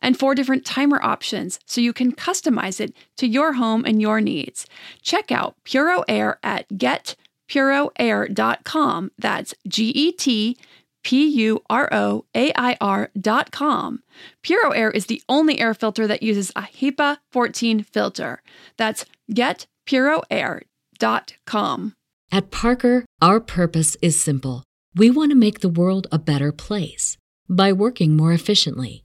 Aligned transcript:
and 0.00 0.18
four 0.18 0.34
different 0.34 0.64
timer 0.64 0.98
options 1.02 1.60
so 1.66 1.80
you 1.80 1.92
can 1.92 2.12
customize 2.12 2.80
it 2.80 2.94
to 3.16 3.26
your 3.26 3.54
home 3.54 3.84
and 3.84 4.00
your 4.00 4.20
needs. 4.20 4.66
Check 5.02 5.32
out 5.32 5.56
Puro 5.64 6.04
Air 6.08 6.38
at 6.42 6.68
getpuroair.com. 6.68 9.10
That's 9.18 9.54
G 9.66 9.90
E 9.90 10.12
T 10.12 10.56
P 11.06 11.26
U 11.26 11.62
R 11.70 11.88
O 11.92 12.24
A 12.34 12.52
I 12.56 12.76
R.com. 12.80 14.02
Puro 14.42 14.70
Air 14.70 14.90
is 14.90 15.06
the 15.06 15.22
only 15.28 15.60
air 15.60 15.72
filter 15.72 16.08
that 16.08 16.22
uses 16.22 16.50
a 16.56 16.62
HEPA 16.62 17.18
14 17.30 17.84
filter. 17.84 18.42
That's 18.76 19.04
getpuroair.com. 19.32 21.94
At 22.32 22.50
Parker, 22.50 23.04
our 23.22 23.38
purpose 23.38 23.96
is 24.02 24.20
simple. 24.20 24.64
We 24.96 25.10
want 25.10 25.30
to 25.30 25.36
make 25.36 25.60
the 25.60 25.68
world 25.68 26.08
a 26.10 26.18
better 26.18 26.50
place 26.50 27.16
by 27.48 27.72
working 27.72 28.16
more 28.16 28.32
efficiently 28.32 29.04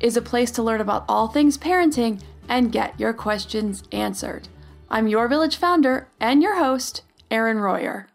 is 0.00 0.16
a 0.16 0.22
place 0.22 0.50
to 0.52 0.62
learn 0.62 0.80
about 0.80 1.04
all 1.08 1.28
things 1.28 1.58
parenting 1.58 2.20
and 2.48 2.72
get 2.72 2.98
your 2.98 3.12
questions 3.12 3.84
answered. 3.92 4.48
I'm 4.90 5.06
your 5.06 5.28
village 5.28 5.56
founder 5.56 6.08
and 6.18 6.42
your 6.42 6.56
host, 6.58 7.02
Erin 7.30 7.58
Royer. 7.58 8.08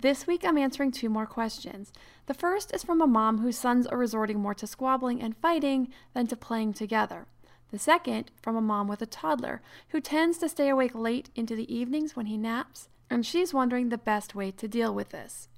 This 0.00 0.26
week 0.26 0.44
I'm 0.44 0.56
answering 0.56 0.92
two 0.92 1.08
more 1.08 1.26
questions. 1.26 1.92
The 2.26 2.34
first 2.34 2.72
is 2.72 2.82
from 2.82 3.00
a 3.00 3.06
mom 3.06 3.38
whose 3.38 3.58
sons 3.58 3.86
are 3.86 3.98
resorting 3.98 4.40
more 4.40 4.54
to 4.54 4.66
squabbling 4.66 5.20
and 5.20 5.36
fighting 5.36 5.88
than 6.14 6.26
to 6.28 6.36
playing 6.36 6.74
together. 6.74 7.26
The 7.70 7.78
second 7.78 8.30
from 8.40 8.56
a 8.56 8.60
mom 8.60 8.88
with 8.88 9.02
a 9.02 9.06
toddler 9.06 9.60
who 9.88 10.00
tends 10.00 10.38
to 10.38 10.48
stay 10.48 10.68
awake 10.68 10.94
late 10.94 11.30
into 11.34 11.56
the 11.56 11.72
evenings 11.74 12.14
when 12.14 12.26
he 12.26 12.36
naps, 12.36 12.88
and 13.10 13.26
she's 13.26 13.52
wondering 13.52 13.88
the 13.88 13.98
best 13.98 14.34
way 14.34 14.50
to 14.52 14.68
deal 14.68 14.94
with 14.94 15.10
this. 15.10 15.48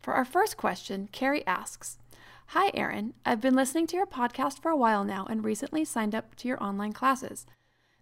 For 0.00 0.14
our 0.14 0.24
first 0.24 0.56
question, 0.56 1.08
Carrie 1.10 1.46
asks 1.46 1.98
Hi, 2.52 2.70
Erin. 2.72 3.12
I've 3.26 3.42
been 3.42 3.54
listening 3.54 3.86
to 3.88 3.96
your 3.96 4.06
podcast 4.06 4.62
for 4.62 4.70
a 4.70 4.76
while 4.76 5.04
now 5.04 5.26
and 5.28 5.44
recently 5.44 5.84
signed 5.84 6.14
up 6.14 6.34
to 6.36 6.48
your 6.48 6.62
online 6.64 6.94
classes. 6.94 7.44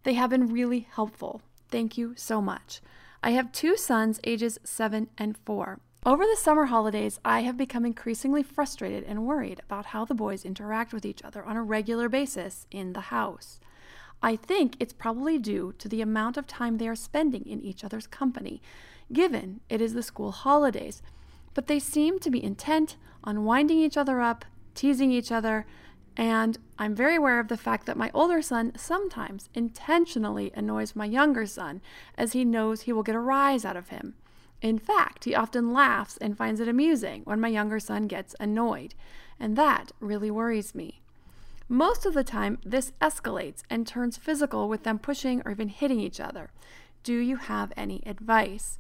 They 0.05 0.15
have 0.15 0.31
been 0.31 0.53
really 0.53 0.87
helpful. 0.89 1.43
Thank 1.69 1.99
you 1.99 2.15
so 2.17 2.41
much. 2.41 2.81
I 3.25 3.31
have 3.31 3.51
two 3.51 3.77
sons, 3.77 4.21
ages 4.23 4.61
7 4.63 5.09
and 5.19 5.37
4. 5.37 5.81
Over 6.05 6.25
the 6.25 6.37
summer 6.39 6.67
holidays, 6.67 7.19
I 7.25 7.41
have 7.41 7.57
become 7.57 7.85
increasingly 7.85 8.45
frustrated 8.45 9.03
and 9.03 9.27
worried 9.27 9.61
about 9.65 9.87
how 9.87 10.05
the 10.05 10.15
boys 10.15 10.45
interact 10.45 10.93
with 10.93 11.05
each 11.05 11.25
other 11.25 11.45
on 11.45 11.57
a 11.57 11.63
regular 11.65 12.09
basis 12.09 12.69
in 12.71 12.93
the 12.93 13.11
house. 13.11 13.59
I 14.23 14.37
think 14.37 14.77
it's 14.79 14.93
probably 14.93 15.39
due 15.39 15.75
to 15.79 15.89
the 15.89 16.03
amount 16.03 16.37
of 16.37 16.47
time 16.47 16.79
they 16.79 16.87
are 16.87 16.95
spending 16.95 17.45
in 17.47 17.61
each 17.63 17.83
other's 17.83 18.07
company, 18.07 18.63
given 19.13 19.59
it 19.69 19.81
is 19.81 19.95
the 19.95 20.05
school 20.05 20.31
holidays 20.31 21.03
but 21.57 21.69
they 21.69 21.79
seem 21.79 22.19
to 22.19 22.31
be 22.31 22.45
intent 22.45 22.97
on 23.25 23.47
winding 23.47 23.79
each 23.79 23.97
other 23.97 24.21
up, 24.21 24.45
teasing 24.75 25.11
each 25.11 25.33
other, 25.33 25.65
and 26.15 26.59
I'm 26.79 26.95
very 26.95 27.17
aware 27.17 27.41
of 27.41 27.49
the 27.49 27.57
fact 27.57 27.87
that 27.87 27.97
my 27.97 28.11
older 28.13 28.43
son 28.43 28.73
sometimes 28.77 29.49
intentionally 29.55 30.53
annoys 30.55 30.95
my 30.95 31.07
younger 31.07 31.47
son 31.47 31.81
as 32.19 32.35
he 32.35 32.45
knows 32.45 32.83
he 32.83 32.93
will 32.93 33.03
get 33.03 33.15
a 33.15 33.21
rise 33.21 33.65
out 33.65 33.75
of 33.75 33.89
him. 33.89 34.17
In 34.61 34.79
fact, 34.79 35.25
he 35.25 35.35
often 35.35 35.73
laughs 35.73 36.19
and 36.19 36.37
finds 36.37 36.61
it 36.61 36.69
amusing 36.69 37.23
when 37.25 37.41
my 37.41 37.49
younger 37.49 37.81
son 37.81 38.07
gets 38.07 38.37
annoyed, 38.39 38.95
and 39.41 39.57
that 39.57 39.93
really 39.99 40.31
worries 40.31 40.75
me. 40.75 41.01
Most 41.71 42.05
of 42.05 42.13
the 42.13 42.25
time, 42.25 42.59
this 42.67 42.93
escalates 43.01 43.63
and 43.71 43.87
turns 43.87 44.19
physical 44.19 44.69
with 44.69 44.83
them 44.83 44.99
pushing 44.99 45.41
or 45.47 45.53
even 45.53 45.71
hitting 45.71 46.01
each 46.01 46.21
other. 46.21 46.51
Do 47.03 47.17
you 47.17 47.37
have 47.37 47.73
any 47.79 48.03
advice? 48.05 48.79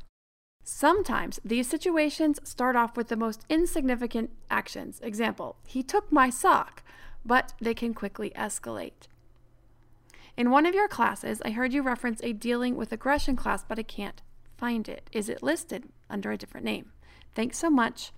Sometimes 0.68 1.38
these 1.44 1.68
situations 1.68 2.40
start 2.42 2.74
off 2.74 2.96
with 2.96 3.06
the 3.06 3.16
most 3.16 3.46
insignificant 3.48 4.30
actions. 4.50 4.98
Example, 5.00 5.54
he 5.64 5.80
took 5.80 6.10
my 6.10 6.28
sock, 6.28 6.82
but 7.24 7.54
they 7.60 7.72
can 7.72 7.94
quickly 7.94 8.30
escalate. 8.30 9.06
In 10.36 10.50
one 10.50 10.66
of 10.66 10.74
your 10.74 10.88
classes, 10.88 11.40
I 11.44 11.50
heard 11.50 11.72
you 11.72 11.82
reference 11.82 12.20
a 12.24 12.32
dealing 12.32 12.74
with 12.74 12.90
aggression 12.90 13.36
class, 13.36 13.62
but 13.62 13.78
I 13.78 13.84
can't 13.84 14.20
find 14.58 14.88
it. 14.88 15.08
Is 15.12 15.28
it 15.28 15.40
listed 15.40 15.84
under 16.10 16.32
a 16.32 16.36
different 16.36 16.66
name? 16.66 16.90
Thanks 17.32 17.58
so 17.58 17.70
much, 17.70 18.10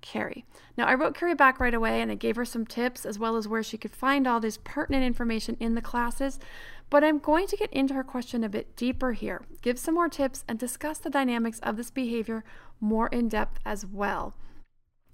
Carrie. 0.00 0.46
Now, 0.78 0.86
I 0.86 0.94
wrote 0.94 1.14
Carrie 1.14 1.34
back 1.34 1.60
right 1.60 1.74
away 1.74 2.00
and 2.00 2.10
I 2.10 2.14
gave 2.14 2.36
her 2.36 2.46
some 2.46 2.64
tips 2.64 3.04
as 3.04 3.18
well 3.18 3.36
as 3.36 3.46
where 3.46 3.62
she 3.62 3.76
could 3.76 3.94
find 3.94 4.26
all 4.26 4.40
this 4.40 4.58
pertinent 4.64 5.04
information 5.04 5.54
in 5.60 5.74
the 5.74 5.82
classes. 5.82 6.38
But 6.90 7.04
I'm 7.04 7.18
going 7.18 7.46
to 7.46 7.56
get 7.56 7.72
into 7.72 7.94
her 7.94 8.02
question 8.02 8.42
a 8.42 8.48
bit 8.48 8.74
deeper 8.76 9.12
here, 9.12 9.42
give 9.62 9.78
some 9.78 9.94
more 9.94 10.08
tips, 10.08 10.44
and 10.48 10.58
discuss 10.58 10.98
the 10.98 11.08
dynamics 11.08 11.60
of 11.60 11.76
this 11.76 11.90
behavior 11.90 12.44
more 12.80 13.06
in 13.08 13.28
depth 13.28 13.60
as 13.64 13.86
well. 13.86 14.34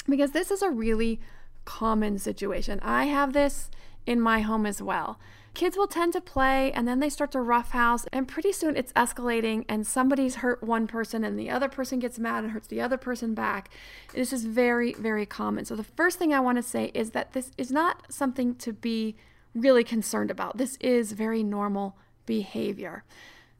Because 0.08 0.32
this 0.32 0.50
is 0.50 0.62
a 0.62 0.70
really 0.70 1.20
common 1.66 2.18
situation. 2.18 2.80
I 2.82 3.04
have 3.04 3.34
this 3.34 3.70
in 4.06 4.20
my 4.20 4.40
home 4.40 4.64
as 4.64 4.80
well. 4.80 5.18
Kids 5.52 5.76
will 5.76 5.86
tend 5.86 6.12
to 6.12 6.20
play 6.20 6.70
and 6.72 6.86
then 6.86 7.00
they 7.00 7.08
start 7.08 7.32
to 7.32 7.40
roughhouse, 7.40 8.06
and 8.12 8.28
pretty 8.28 8.52
soon 8.52 8.76
it's 8.76 8.92
escalating, 8.92 9.64
and 9.68 9.86
somebody's 9.86 10.36
hurt 10.36 10.62
one 10.62 10.86
person, 10.86 11.24
and 11.24 11.38
the 11.38 11.50
other 11.50 11.68
person 11.68 11.98
gets 11.98 12.18
mad 12.18 12.44
and 12.44 12.52
hurts 12.52 12.68
the 12.68 12.80
other 12.80 12.98
person 12.98 13.34
back. 13.34 13.70
This 14.14 14.32
is 14.32 14.44
very, 14.44 14.92
very 14.94 15.24
common. 15.26 15.64
So, 15.64 15.74
the 15.74 15.82
first 15.82 16.18
thing 16.18 16.32
I 16.32 16.40
want 16.40 16.56
to 16.56 16.62
say 16.62 16.90
is 16.92 17.10
that 17.12 17.32
this 17.32 17.52
is 17.56 17.70
not 17.70 18.12
something 18.12 18.54
to 18.56 18.72
be 18.72 19.16
really 19.56 19.84
concerned 19.84 20.30
about. 20.30 20.58
This 20.58 20.76
is 20.80 21.12
very 21.12 21.42
normal 21.42 21.96
behavior. 22.26 23.04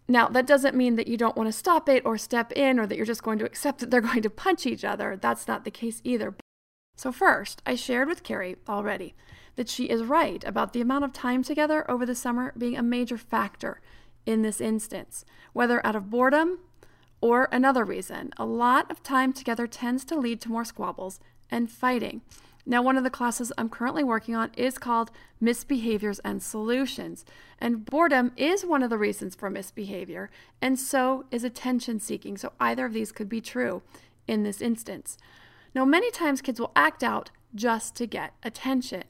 Now, 0.09 0.29
that 0.29 0.47
doesn't 0.47 0.77
mean 0.77 0.95
that 0.97 1.09
you 1.09 1.17
don't 1.17 1.37
want 1.37 1.49
to 1.49 1.53
stop 1.53 1.89
it 1.89 2.05
or 2.05 2.17
step 2.17 2.53
in 2.53 2.79
or 2.79 2.87
that 2.87 2.97
you're 2.97 3.07
just 3.07 3.25
going 3.25 3.39
to 3.41 3.45
accept 3.45 3.81
that 3.81 3.91
they're 3.91 4.01
going 4.13 4.23
to 4.23 4.31
punch 4.31 4.67
each 4.67 4.85
other. 4.85 5.17
That's 5.17 5.49
not 5.49 5.65
the 5.65 5.71
case 5.71 6.01
either. 6.05 6.35
So, 6.97 7.13
first, 7.13 7.61
I 7.67 7.75
shared 7.75 8.09
with 8.09 8.23
Carrie 8.23 8.57
already 8.69 9.15
that 9.57 9.69
she 9.69 9.87
is 9.87 10.03
right 10.03 10.45
about 10.45 10.73
the 10.73 10.81
amount 10.81 11.05
of 11.05 11.13
time 11.13 11.43
together 11.43 11.91
over 11.91 12.07
the 12.07 12.15
summer 12.15 12.53
being 12.57 12.77
a 12.77 12.83
major 12.83 13.19
factor 13.19 13.81
in 14.25 14.43
this 14.43 14.61
instance, 14.61 15.25
whether 15.53 15.85
out 15.87 15.97
of 15.97 16.11
boredom 16.11 16.59
or 17.21 17.49
another 17.51 17.85
reason. 17.85 18.31
A 18.37 18.45
lot 18.45 18.91
of 18.91 19.03
time 19.03 19.33
together 19.33 19.67
tends 19.67 20.05
to 20.07 20.19
lead 20.19 20.41
to 20.43 20.51
more 20.51 20.65
squabbles 20.65 21.21
and 21.51 21.71
fighting. 21.71 22.23
Now, 22.69 22.83
one 22.83 22.97
of 22.97 23.05
the 23.05 23.11
classes 23.11 23.53
I'm 23.57 23.69
currently 23.69 24.03
working 24.03 24.35
on 24.35 24.51
is 24.57 24.77
called 24.77 25.13
Misbehaviors 25.41 26.19
and 26.25 26.43
Solutions. 26.43 27.25
And 27.61 27.85
boredom 27.85 28.33
is 28.37 28.67
one 28.67 28.83
of 28.83 28.91
the 28.91 28.99
reasons 28.99 29.37
for 29.37 29.49
misbehavior, 29.49 30.31
and 30.61 30.79
so 30.79 31.25
is 31.31 31.45
attention 31.45 32.01
seeking. 32.01 32.37
So, 32.37 32.53
either 32.59 32.87
of 32.87 32.93
these 32.93 33.13
could 33.13 33.29
be 33.29 33.41
true 33.41 33.83
in 34.27 34.43
this 34.43 34.61
instance. 34.61 35.17
Now, 35.75 35.85
many 35.85 36.11
times 36.11 36.43
kids 36.43 36.59
will 36.59 36.73
act 36.75 37.05
out 37.05 37.31
just 37.55 37.95
to 37.97 38.07
get 38.07 38.35
attention. 38.43 39.05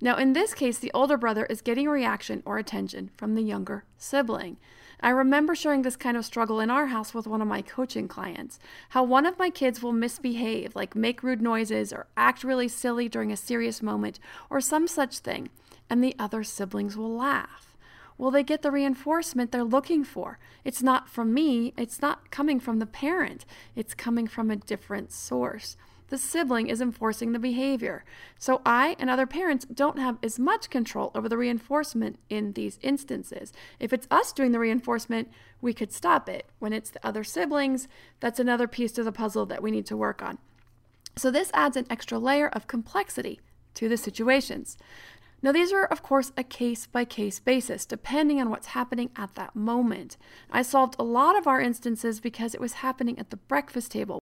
Now, 0.00 0.16
in 0.16 0.32
this 0.32 0.52
case, 0.52 0.78
the 0.78 0.90
older 0.92 1.16
brother 1.16 1.46
is 1.46 1.62
getting 1.62 1.86
a 1.86 1.90
reaction 1.90 2.42
or 2.44 2.58
attention 2.58 3.10
from 3.16 3.34
the 3.34 3.42
younger 3.42 3.84
sibling. 3.96 4.56
I 5.00 5.10
remember 5.10 5.54
sharing 5.54 5.82
this 5.82 5.96
kind 5.96 6.16
of 6.16 6.24
struggle 6.24 6.58
in 6.60 6.70
our 6.70 6.86
house 6.86 7.12
with 7.12 7.26
one 7.26 7.42
of 7.42 7.48
my 7.48 7.62
coaching 7.62 8.08
clients. 8.08 8.58
How 8.90 9.02
one 9.02 9.26
of 9.26 9.38
my 9.38 9.50
kids 9.50 9.82
will 9.82 9.92
misbehave, 9.92 10.74
like 10.74 10.96
make 10.96 11.22
rude 11.22 11.42
noises 11.42 11.92
or 11.92 12.06
act 12.16 12.42
really 12.42 12.68
silly 12.68 13.08
during 13.08 13.30
a 13.30 13.36
serious 13.36 13.82
moment 13.82 14.18
or 14.48 14.60
some 14.60 14.88
such 14.88 15.18
thing, 15.18 15.50
and 15.90 16.02
the 16.02 16.16
other 16.18 16.42
siblings 16.42 16.96
will 16.96 17.14
laugh. 17.14 17.76
Will 18.18 18.30
they 18.30 18.42
get 18.42 18.62
the 18.62 18.70
reinforcement 18.70 19.52
they're 19.52 19.62
looking 19.62 20.02
for? 20.02 20.38
It's 20.64 20.82
not 20.82 21.08
from 21.08 21.34
me, 21.34 21.74
it's 21.76 22.00
not 22.00 22.30
coming 22.30 22.58
from 22.58 22.78
the 22.78 22.86
parent, 22.86 23.44
it's 23.74 23.92
coming 23.92 24.26
from 24.26 24.50
a 24.50 24.56
different 24.56 25.12
source 25.12 25.76
the 26.08 26.18
sibling 26.18 26.68
is 26.68 26.80
enforcing 26.80 27.32
the 27.32 27.38
behavior. 27.38 28.04
So 28.38 28.62
I 28.64 28.96
and 28.98 29.10
other 29.10 29.26
parents 29.26 29.66
don't 29.66 29.98
have 29.98 30.18
as 30.22 30.38
much 30.38 30.70
control 30.70 31.10
over 31.14 31.28
the 31.28 31.36
reinforcement 31.36 32.18
in 32.28 32.52
these 32.52 32.78
instances. 32.82 33.52
If 33.80 33.92
it's 33.92 34.06
us 34.10 34.32
doing 34.32 34.52
the 34.52 34.58
reinforcement, 34.58 35.30
we 35.60 35.72
could 35.72 35.92
stop 35.92 36.28
it. 36.28 36.46
When 36.58 36.72
it's 36.72 36.90
the 36.90 37.04
other 37.06 37.24
siblings, 37.24 37.88
that's 38.20 38.40
another 38.40 38.68
piece 38.68 38.92
to 38.92 39.04
the 39.04 39.12
puzzle 39.12 39.46
that 39.46 39.62
we 39.62 39.70
need 39.70 39.86
to 39.86 39.96
work 39.96 40.22
on. 40.22 40.38
So 41.16 41.30
this 41.30 41.50
adds 41.54 41.76
an 41.76 41.86
extra 41.88 42.18
layer 42.18 42.48
of 42.48 42.66
complexity 42.66 43.40
to 43.74 43.88
the 43.88 43.96
situations. 43.96 44.76
Now, 45.42 45.52
these 45.52 45.72
are, 45.72 45.84
of 45.84 46.02
course, 46.02 46.32
a 46.36 46.42
case 46.42 46.86
by 46.86 47.04
case 47.04 47.38
basis, 47.40 47.84
depending 47.84 48.40
on 48.40 48.50
what's 48.50 48.68
happening 48.68 49.10
at 49.16 49.34
that 49.34 49.54
moment. 49.54 50.16
I 50.50 50.62
solved 50.62 50.96
a 50.98 51.04
lot 51.04 51.36
of 51.36 51.46
our 51.46 51.60
instances 51.60 52.20
because 52.20 52.54
it 52.54 52.60
was 52.60 52.74
happening 52.74 53.18
at 53.18 53.30
the 53.30 53.36
breakfast 53.36 53.92
table. 53.92 54.18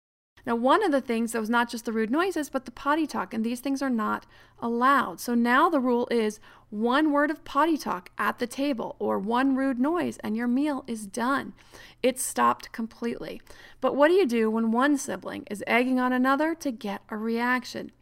Now, 0.46 0.56
one 0.56 0.84
of 0.84 0.92
the 0.92 1.00
things 1.00 1.32
that 1.32 1.40
was 1.40 1.48
not 1.48 1.70
just 1.70 1.84
the 1.86 1.92
rude 1.92 2.10
noises, 2.10 2.50
but 2.50 2.66
the 2.66 2.70
potty 2.70 3.06
talk, 3.06 3.32
and 3.32 3.44
these 3.44 3.60
things 3.60 3.80
are 3.80 3.90
not 3.90 4.26
allowed. 4.60 5.20
So 5.20 5.34
now 5.34 5.70
the 5.70 5.80
rule 5.80 6.06
is 6.10 6.38
one 6.68 7.12
word 7.12 7.30
of 7.30 7.44
potty 7.44 7.78
talk 7.78 8.10
at 8.18 8.38
the 8.38 8.46
table 8.46 8.96
or 8.98 9.18
one 9.18 9.56
rude 9.56 9.78
noise, 9.78 10.18
and 10.18 10.36
your 10.36 10.48
meal 10.48 10.84
is 10.86 11.06
done. 11.06 11.54
It's 12.02 12.22
stopped 12.22 12.72
completely. 12.72 13.40
But 13.80 13.96
what 13.96 14.08
do 14.08 14.14
you 14.14 14.26
do 14.26 14.50
when 14.50 14.72
one 14.72 14.98
sibling 14.98 15.46
is 15.50 15.64
egging 15.66 15.98
on 15.98 16.12
another 16.12 16.54
to 16.56 16.70
get 16.70 17.02
a 17.08 17.16
reaction? 17.16 17.92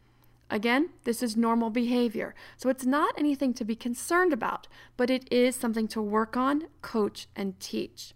Again, 0.49 0.89
this 1.03 1.23
is 1.23 1.37
normal 1.37 1.69
behavior. 1.69 2.35
So 2.57 2.69
it's 2.69 2.85
not 2.85 3.15
anything 3.17 3.53
to 3.55 3.65
be 3.65 3.75
concerned 3.75 4.33
about, 4.33 4.67
but 4.97 5.09
it 5.09 5.31
is 5.31 5.55
something 5.55 5.87
to 5.89 6.01
work 6.01 6.35
on, 6.35 6.67
coach, 6.81 7.27
and 7.35 7.59
teach. 7.59 8.13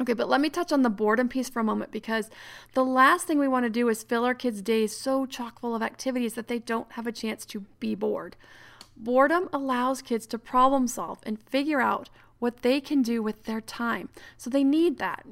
Okay, 0.00 0.12
but 0.12 0.28
let 0.28 0.42
me 0.42 0.50
touch 0.50 0.72
on 0.72 0.82
the 0.82 0.90
boredom 0.90 1.28
piece 1.28 1.48
for 1.48 1.60
a 1.60 1.64
moment 1.64 1.90
because 1.90 2.28
the 2.74 2.84
last 2.84 3.26
thing 3.26 3.38
we 3.38 3.48
want 3.48 3.64
to 3.64 3.70
do 3.70 3.88
is 3.88 4.02
fill 4.02 4.24
our 4.24 4.34
kids' 4.34 4.60
days 4.60 4.94
so 4.94 5.24
chock 5.24 5.60
full 5.60 5.74
of 5.74 5.82
activities 5.82 6.34
that 6.34 6.48
they 6.48 6.58
don't 6.58 6.92
have 6.92 7.06
a 7.06 7.12
chance 7.12 7.46
to 7.46 7.60
be 7.80 7.94
bored. 7.94 8.36
Boredom 8.94 9.48
allows 9.52 10.02
kids 10.02 10.26
to 10.26 10.38
problem 10.38 10.86
solve 10.86 11.20
and 11.22 11.40
figure 11.40 11.80
out 11.80 12.10
what 12.38 12.62
they 12.62 12.80
can 12.80 13.00
do 13.00 13.22
with 13.22 13.44
their 13.44 13.62
time. 13.62 14.10
So 14.36 14.50
they 14.50 14.64
need 14.64 14.98
that, 14.98 15.24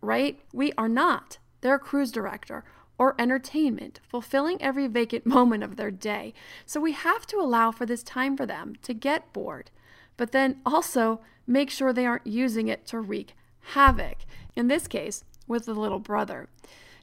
right? 0.00 0.40
We 0.52 0.72
are 0.72 0.88
not 0.88 1.38
their 1.60 1.78
cruise 1.78 2.10
director 2.10 2.64
or 2.98 3.14
entertainment, 3.20 4.00
fulfilling 4.08 4.60
every 4.60 4.88
vacant 4.88 5.26
moment 5.38 5.62
of 5.62 5.76
their 5.76 5.92
day. 5.92 6.34
So 6.66 6.80
we 6.80 6.92
have 6.92 7.24
to 7.28 7.36
allow 7.36 7.70
for 7.70 7.86
this 7.86 8.02
time 8.02 8.36
for 8.36 8.46
them 8.46 8.74
to 8.82 8.94
get 8.94 9.32
bored, 9.32 9.70
but 10.16 10.32
then 10.32 10.60
also 10.66 11.20
make 11.46 11.70
sure 11.70 11.92
they 11.92 12.06
aren't 12.06 12.26
using 12.26 12.66
it 12.66 12.84
to 12.86 12.98
wreak 12.98 13.34
havoc, 13.68 14.18
in 14.56 14.68
this 14.68 14.86
case, 14.86 15.24
with 15.46 15.66
the 15.66 15.74
little 15.74 15.98
brother. 15.98 16.48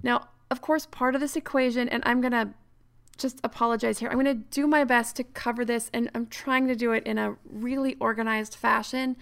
Now, 0.04 0.30
of 0.52 0.62
course, 0.62 0.86
part 0.86 1.16
of 1.16 1.22
this 1.22 1.36
equation, 1.36 1.90
and 1.90 2.04
I'm 2.06 2.22
going 2.22 2.32
to 2.32 2.50
just 3.18 3.40
apologize 3.44 4.00
here, 4.00 4.10
I'm 4.10 4.22
going 4.22 4.26
to 4.26 4.44
do 4.50 4.68
my 4.68 4.84
best 4.84 5.16
to 5.18 5.24
cover 5.24 5.66
this, 5.66 5.90
and 5.94 6.10
I'm 6.14 6.28
trying 6.28 6.68
to 6.68 6.76
do 6.76 6.92
it 6.92 7.06
in 7.06 7.18
a 7.18 7.36
really 7.50 7.96
organized 8.00 8.56
fashion. 8.56 9.16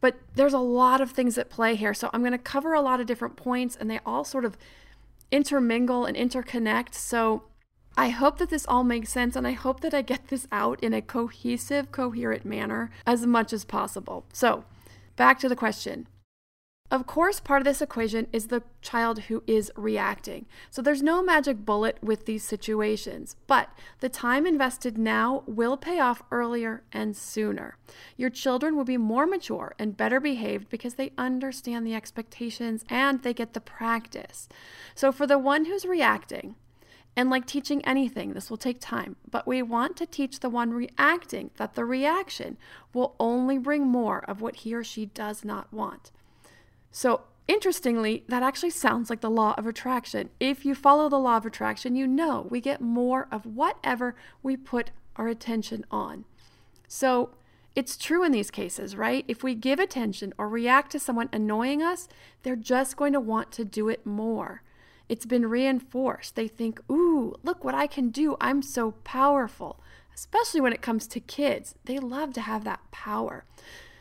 But 0.00 0.16
there's 0.34 0.52
a 0.52 0.58
lot 0.58 1.00
of 1.00 1.10
things 1.10 1.38
at 1.38 1.50
play 1.50 1.74
here. 1.74 1.94
So 1.94 2.10
I'm 2.12 2.20
going 2.20 2.32
to 2.32 2.38
cover 2.38 2.74
a 2.74 2.80
lot 2.80 3.00
of 3.00 3.06
different 3.06 3.36
points, 3.36 3.76
and 3.76 3.90
they 3.90 4.00
all 4.04 4.24
sort 4.24 4.44
of 4.44 4.56
intermingle 5.30 6.04
and 6.04 6.16
interconnect. 6.16 6.94
So 6.94 7.44
I 7.96 8.10
hope 8.10 8.38
that 8.38 8.50
this 8.50 8.66
all 8.66 8.84
makes 8.84 9.10
sense, 9.10 9.36
and 9.36 9.46
I 9.46 9.52
hope 9.52 9.80
that 9.80 9.94
I 9.94 10.02
get 10.02 10.28
this 10.28 10.46
out 10.52 10.82
in 10.82 10.92
a 10.92 11.02
cohesive, 11.02 11.92
coherent 11.92 12.44
manner 12.44 12.90
as 13.06 13.26
much 13.26 13.52
as 13.52 13.64
possible. 13.64 14.24
So, 14.32 14.64
back 15.16 15.38
to 15.40 15.48
the 15.48 15.56
question 15.56 16.06
of 16.94 17.08
course, 17.08 17.40
part 17.40 17.60
of 17.60 17.64
this 17.64 17.82
equation 17.82 18.28
is 18.32 18.46
the 18.46 18.62
child 18.80 19.22
who 19.22 19.42
is 19.48 19.72
reacting. 19.74 20.46
So 20.70 20.80
there's 20.80 21.02
no 21.02 21.24
magic 21.24 21.64
bullet 21.64 21.98
with 22.00 22.24
these 22.24 22.44
situations, 22.44 23.34
but 23.48 23.68
the 23.98 24.08
time 24.08 24.46
invested 24.46 24.96
now 24.96 25.42
will 25.48 25.76
pay 25.76 25.98
off 25.98 26.22
earlier 26.30 26.84
and 26.92 27.16
sooner. 27.16 27.78
Your 28.16 28.30
children 28.30 28.76
will 28.76 28.84
be 28.84 28.96
more 28.96 29.26
mature 29.26 29.74
and 29.76 29.96
better 29.96 30.20
behaved 30.20 30.68
because 30.68 30.94
they 30.94 31.10
understand 31.18 31.84
the 31.84 31.96
expectations 31.96 32.84
and 32.88 33.24
they 33.24 33.34
get 33.34 33.54
the 33.54 33.60
practice. 33.60 34.48
So 34.94 35.10
for 35.10 35.26
the 35.26 35.36
one 35.36 35.64
who's 35.64 35.84
reacting, 35.84 36.54
and 37.16 37.28
like 37.28 37.44
teaching 37.44 37.84
anything, 37.84 38.34
this 38.34 38.50
will 38.50 38.56
take 38.56 38.78
time, 38.80 39.16
but 39.28 39.48
we 39.48 39.62
want 39.62 39.96
to 39.96 40.06
teach 40.06 40.38
the 40.38 40.48
one 40.48 40.72
reacting 40.72 41.50
that 41.56 41.74
the 41.74 41.84
reaction 41.84 42.56
will 42.92 43.16
only 43.18 43.58
bring 43.58 43.84
more 43.84 44.24
of 44.30 44.40
what 44.40 44.56
he 44.56 44.72
or 44.74 44.84
she 44.84 45.06
does 45.06 45.44
not 45.44 45.72
want. 45.72 46.12
So, 46.96 47.22
interestingly, 47.48 48.22
that 48.28 48.44
actually 48.44 48.70
sounds 48.70 49.10
like 49.10 49.20
the 49.20 49.28
law 49.28 49.56
of 49.58 49.66
attraction. 49.66 50.30
If 50.38 50.64
you 50.64 50.76
follow 50.76 51.08
the 51.08 51.18
law 51.18 51.38
of 51.38 51.44
attraction, 51.44 51.96
you 51.96 52.06
know 52.06 52.46
we 52.48 52.60
get 52.60 52.80
more 52.80 53.26
of 53.32 53.44
whatever 53.44 54.14
we 54.44 54.56
put 54.56 54.92
our 55.16 55.26
attention 55.26 55.84
on. 55.90 56.24
So, 56.86 57.30
it's 57.74 57.96
true 57.96 58.22
in 58.22 58.30
these 58.30 58.52
cases, 58.52 58.94
right? 58.94 59.24
If 59.26 59.42
we 59.42 59.56
give 59.56 59.80
attention 59.80 60.34
or 60.38 60.48
react 60.48 60.92
to 60.92 61.00
someone 61.00 61.28
annoying 61.32 61.82
us, 61.82 62.08
they're 62.44 62.54
just 62.54 62.96
going 62.96 63.12
to 63.12 63.18
want 63.18 63.50
to 63.52 63.64
do 63.64 63.88
it 63.88 64.06
more. 64.06 64.62
It's 65.08 65.26
been 65.26 65.46
reinforced. 65.46 66.36
They 66.36 66.46
think, 66.46 66.80
ooh, 66.88 67.34
look 67.42 67.64
what 67.64 67.74
I 67.74 67.88
can 67.88 68.10
do. 68.10 68.36
I'm 68.40 68.62
so 68.62 68.92
powerful. 69.02 69.80
Especially 70.14 70.60
when 70.60 70.72
it 70.72 70.80
comes 70.80 71.08
to 71.08 71.18
kids, 71.18 71.74
they 71.86 71.98
love 71.98 72.32
to 72.34 72.40
have 72.40 72.62
that 72.62 72.88
power. 72.92 73.44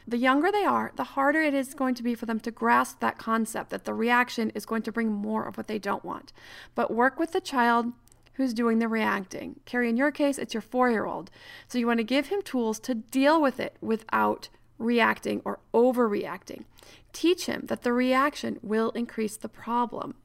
The 0.07 0.17
younger 0.17 0.51
they 0.51 0.65
are, 0.65 0.91
the 0.95 1.03
harder 1.03 1.41
it 1.41 1.53
is 1.53 1.73
going 1.73 1.95
to 1.95 2.03
be 2.03 2.15
for 2.15 2.25
them 2.25 2.39
to 2.41 2.51
grasp 2.51 2.99
that 2.99 3.17
concept 3.17 3.69
that 3.69 3.85
the 3.85 3.93
reaction 3.93 4.49
is 4.51 4.65
going 4.65 4.81
to 4.83 4.91
bring 4.91 5.11
more 5.11 5.45
of 5.45 5.57
what 5.57 5.67
they 5.67 5.79
don't 5.79 6.03
want. 6.03 6.33
But 6.75 6.93
work 6.93 7.19
with 7.19 7.31
the 7.31 7.41
child 7.41 7.93
who's 8.33 8.53
doing 8.53 8.79
the 8.79 8.87
reacting. 8.87 9.59
Carrie, 9.65 9.89
in 9.89 9.97
your 9.97 10.11
case, 10.11 10.37
it's 10.37 10.53
your 10.53 10.61
four 10.61 10.89
year 10.89 11.05
old. 11.05 11.29
So 11.67 11.77
you 11.77 11.87
want 11.87 11.99
to 11.99 12.03
give 12.03 12.27
him 12.27 12.41
tools 12.41 12.79
to 12.81 12.95
deal 12.95 13.41
with 13.41 13.59
it 13.59 13.77
without 13.79 14.49
reacting 14.77 15.41
or 15.45 15.59
overreacting. 15.73 16.65
Teach 17.13 17.45
him 17.45 17.65
that 17.67 17.83
the 17.83 17.93
reaction 17.93 18.59
will 18.61 18.89
increase 18.91 19.37
the 19.37 19.49
problem. 19.49 20.15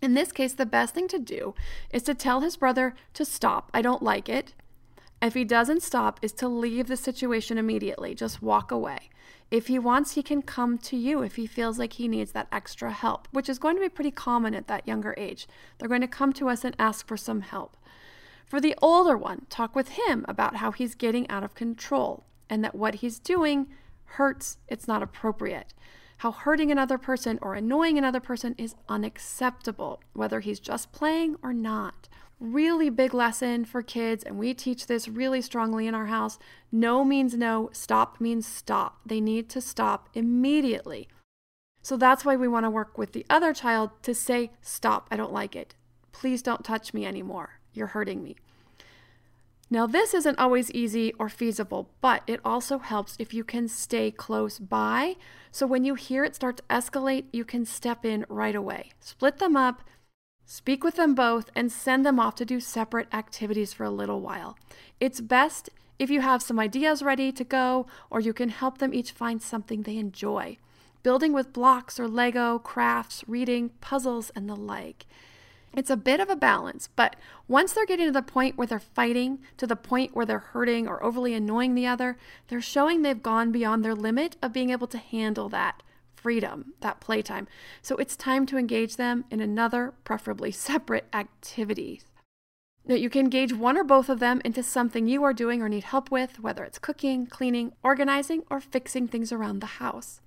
In 0.00 0.14
this 0.14 0.30
case, 0.30 0.52
the 0.52 0.66
best 0.66 0.94
thing 0.94 1.08
to 1.08 1.18
do 1.18 1.54
is 1.90 2.02
to 2.04 2.14
tell 2.14 2.40
his 2.40 2.56
brother 2.56 2.94
to 3.14 3.24
stop. 3.24 3.70
I 3.74 3.82
don't 3.82 4.02
like 4.02 4.28
it. 4.28 4.54
If 5.22 5.34
he 5.34 5.44
doesn't 5.44 5.82
stop, 5.82 6.20
is 6.22 6.32
to 6.32 6.48
leave 6.48 6.88
the 6.88 6.96
situation 6.96 7.58
immediately. 7.58 8.14
Just 8.14 8.42
walk 8.42 8.70
away. 8.70 9.10
If 9.50 9.68
he 9.68 9.78
wants, 9.78 10.12
he 10.12 10.22
can 10.22 10.42
come 10.42 10.76
to 10.78 10.96
you 10.96 11.22
if 11.22 11.36
he 11.36 11.46
feels 11.46 11.78
like 11.78 11.94
he 11.94 12.08
needs 12.08 12.32
that 12.32 12.48
extra 12.50 12.90
help, 12.92 13.28
which 13.30 13.48
is 13.48 13.58
going 13.58 13.76
to 13.76 13.82
be 13.82 13.88
pretty 13.88 14.10
common 14.10 14.54
at 14.54 14.66
that 14.66 14.86
younger 14.86 15.14
age. 15.16 15.46
They're 15.78 15.88
going 15.88 16.00
to 16.00 16.08
come 16.08 16.32
to 16.34 16.48
us 16.48 16.64
and 16.64 16.74
ask 16.78 17.06
for 17.06 17.16
some 17.16 17.42
help. 17.42 17.76
For 18.44 18.60
the 18.60 18.74
older 18.82 19.16
one, 19.16 19.46
talk 19.48 19.74
with 19.74 19.90
him 19.90 20.24
about 20.28 20.56
how 20.56 20.72
he's 20.72 20.94
getting 20.94 21.28
out 21.30 21.44
of 21.44 21.54
control 21.54 22.24
and 22.50 22.62
that 22.62 22.74
what 22.74 22.96
he's 22.96 23.18
doing 23.18 23.68
hurts, 24.04 24.58
it's 24.68 24.86
not 24.86 25.02
appropriate. 25.02 25.74
How 26.18 26.32
hurting 26.32 26.70
another 26.70 26.98
person 26.98 27.38
or 27.42 27.54
annoying 27.54 27.98
another 27.98 28.20
person 28.20 28.54
is 28.56 28.74
unacceptable, 28.88 30.00
whether 30.12 30.40
he's 30.40 30.60
just 30.60 30.92
playing 30.92 31.36
or 31.42 31.52
not 31.52 32.08
really 32.38 32.90
big 32.90 33.14
lesson 33.14 33.64
for 33.64 33.82
kids, 33.82 34.22
and 34.24 34.38
we 34.38 34.54
teach 34.54 34.86
this 34.86 35.08
really 35.08 35.40
strongly 35.40 35.86
in 35.86 35.94
our 35.94 36.06
house. 36.06 36.38
No 36.70 37.04
means 37.04 37.34
no, 37.34 37.70
stop 37.72 38.20
means 38.20 38.46
stop. 38.46 39.00
They 39.06 39.20
need 39.20 39.48
to 39.50 39.60
stop 39.60 40.08
immediately. 40.14 41.08
So 41.82 41.96
that's 41.96 42.24
why 42.24 42.36
we 42.36 42.48
want 42.48 42.64
to 42.64 42.70
work 42.70 42.98
with 42.98 43.12
the 43.12 43.24
other 43.30 43.54
child 43.54 43.90
to 44.02 44.14
say, 44.14 44.50
Stop, 44.60 45.08
I 45.10 45.16
don't 45.16 45.32
like 45.32 45.54
it. 45.54 45.74
Please 46.12 46.42
don't 46.42 46.64
touch 46.64 46.92
me 46.92 47.06
anymore. 47.06 47.60
You're 47.72 47.88
hurting 47.88 48.22
me. 48.22 48.36
Now, 49.68 49.86
this 49.86 50.14
isn't 50.14 50.38
always 50.38 50.70
easy 50.70 51.12
or 51.18 51.28
feasible, 51.28 51.90
but 52.00 52.22
it 52.26 52.40
also 52.44 52.78
helps 52.78 53.16
if 53.18 53.34
you 53.34 53.42
can 53.42 53.66
stay 53.66 54.12
close 54.12 54.60
by. 54.60 55.16
So 55.50 55.66
when 55.66 55.84
you 55.84 55.94
hear 55.94 56.24
it 56.24 56.36
start 56.36 56.58
to 56.58 56.62
escalate, 56.70 57.24
you 57.32 57.44
can 57.44 57.64
step 57.64 58.04
in 58.04 58.24
right 58.28 58.54
away. 58.54 58.92
Split 59.00 59.38
them 59.38 59.56
up, 59.56 59.82
speak 60.46 60.82
with 60.82 60.96
them 60.96 61.14
both, 61.14 61.50
and 61.54 61.70
send 61.70 62.06
them 62.06 62.18
off 62.18 62.34
to 62.36 62.46
do 62.46 62.60
separate 62.60 63.12
activities 63.12 63.74
for 63.74 63.84
a 63.84 63.90
little 63.90 64.20
while. 64.20 64.56
It's 65.00 65.20
best 65.20 65.68
if 65.98 66.08
you 66.08 66.22
have 66.22 66.42
some 66.42 66.58
ideas 66.58 67.02
ready 67.02 67.32
to 67.32 67.44
go, 67.44 67.86
or 68.08 68.20
you 68.20 68.32
can 68.32 68.48
help 68.48 68.78
them 68.78 68.94
each 68.94 69.12
find 69.12 69.42
something 69.42 69.82
they 69.82 69.98
enjoy 69.98 70.56
building 71.06 71.32
with 71.32 71.52
blocks 71.52 72.00
or 72.00 72.08
Lego, 72.08 72.58
crafts, 72.58 73.22
reading, 73.28 73.70
puzzles, 73.80 74.30
and 74.34 74.48
the 74.48 74.56
like. 74.56 75.06
It's 75.72 75.88
a 75.88 75.96
bit 75.96 76.18
of 76.18 76.28
a 76.28 76.34
balance, 76.34 76.88
but 76.96 77.14
once 77.46 77.72
they're 77.72 77.86
getting 77.86 78.06
to 78.06 78.12
the 78.12 78.22
point 78.22 78.58
where 78.58 78.66
they're 78.66 78.80
fighting, 78.80 79.38
to 79.56 79.68
the 79.68 79.76
point 79.76 80.16
where 80.16 80.26
they're 80.26 80.40
hurting 80.40 80.88
or 80.88 81.00
overly 81.04 81.32
annoying 81.32 81.76
the 81.76 81.86
other, 81.86 82.18
they're 82.48 82.60
showing 82.60 83.02
they've 83.02 83.22
gone 83.22 83.52
beyond 83.52 83.84
their 83.84 83.94
limit 83.94 84.34
of 84.42 84.52
being 84.52 84.70
able 84.70 84.88
to 84.88 84.98
handle 84.98 85.48
that 85.50 85.80
freedom, 86.26 86.72
that 86.80 86.98
playtime. 86.98 87.46
So 87.82 87.94
it's 87.98 88.16
time 88.16 88.46
to 88.46 88.58
engage 88.58 88.96
them 88.96 89.26
in 89.30 89.38
another, 89.38 89.94
preferably 90.02 90.50
separate 90.50 91.06
activity. 91.12 92.02
Now, 92.84 92.96
you 92.96 93.08
can 93.08 93.20
engage 93.20 93.52
one 93.52 93.76
or 93.76 93.84
both 93.84 94.08
of 94.08 94.18
them 94.18 94.42
into 94.44 94.64
something 94.64 95.06
you 95.06 95.22
are 95.22 95.32
doing 95.32 95.62
or 95.62 95.68
need 95.68 95.84
help 95.84 96.10
with, 96.10 96.40
whether 96.40 96.64
it's 96.64 96.80
cooking, 96.80 97.28
cleaning, 97.28 97.74
organizing, 97.84 98.42
or 98.50 98.60
fixing 98.60 99.06
things 99.06 99.30
around 99.30 99.60
the 99.60 99.78
house. 99.78 100.20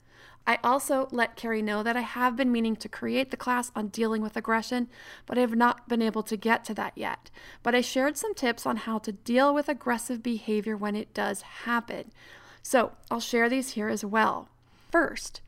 I 0.47 0.57
also 0.63 1.09
let 1.11 1.35
Carrie 1.35 1.61
know 1.61 1.83
that 1.83 1.97
I 1.97 2.01
have 2.01 2.37
been 2.37 2.49
meaning 2.49 2.77
to 2.77 2.87
create 2.87 3.29
the 3.29 3.35
class 3.35 3.69
on 3.75 3.89
dealing 3.89 4.21
with 4.21 4.37
aggression, 4.37 4.87
but 5.25 5.37
I 5.37 5.41
have 5.41 5.53
not 5.53 5.89
been 5.89 6.01
able 6.01 6.23
to 6.23 6.37
get 6.37 6.63
to 6.63 6.73
that 6.75 6.93
yet. 6.95 7.29
But 7.61 7.75
I 7.75 7.81
shared 7.81 8.15
some 8.15 8.33
tips 8.33 8.65
on 8.65 8.77
how 8.77 8.99
to 8.99 9.11
deal 9.11 9.53
with 9.53 9.67
aggressive 9.67 10.23
behavior 10.23 10.77
when 10.77 10.95
it 10.95 11.13
does 11.13 11.41
happen. 11.41 12.13
So 12.61 12.93
I'll 13.11 13.19
share 13.19 13.49
these 13.49 13.71
here 13.71 13.89
as 13.89 14.05
well. 14.05 14.47
First, 14.91 15.41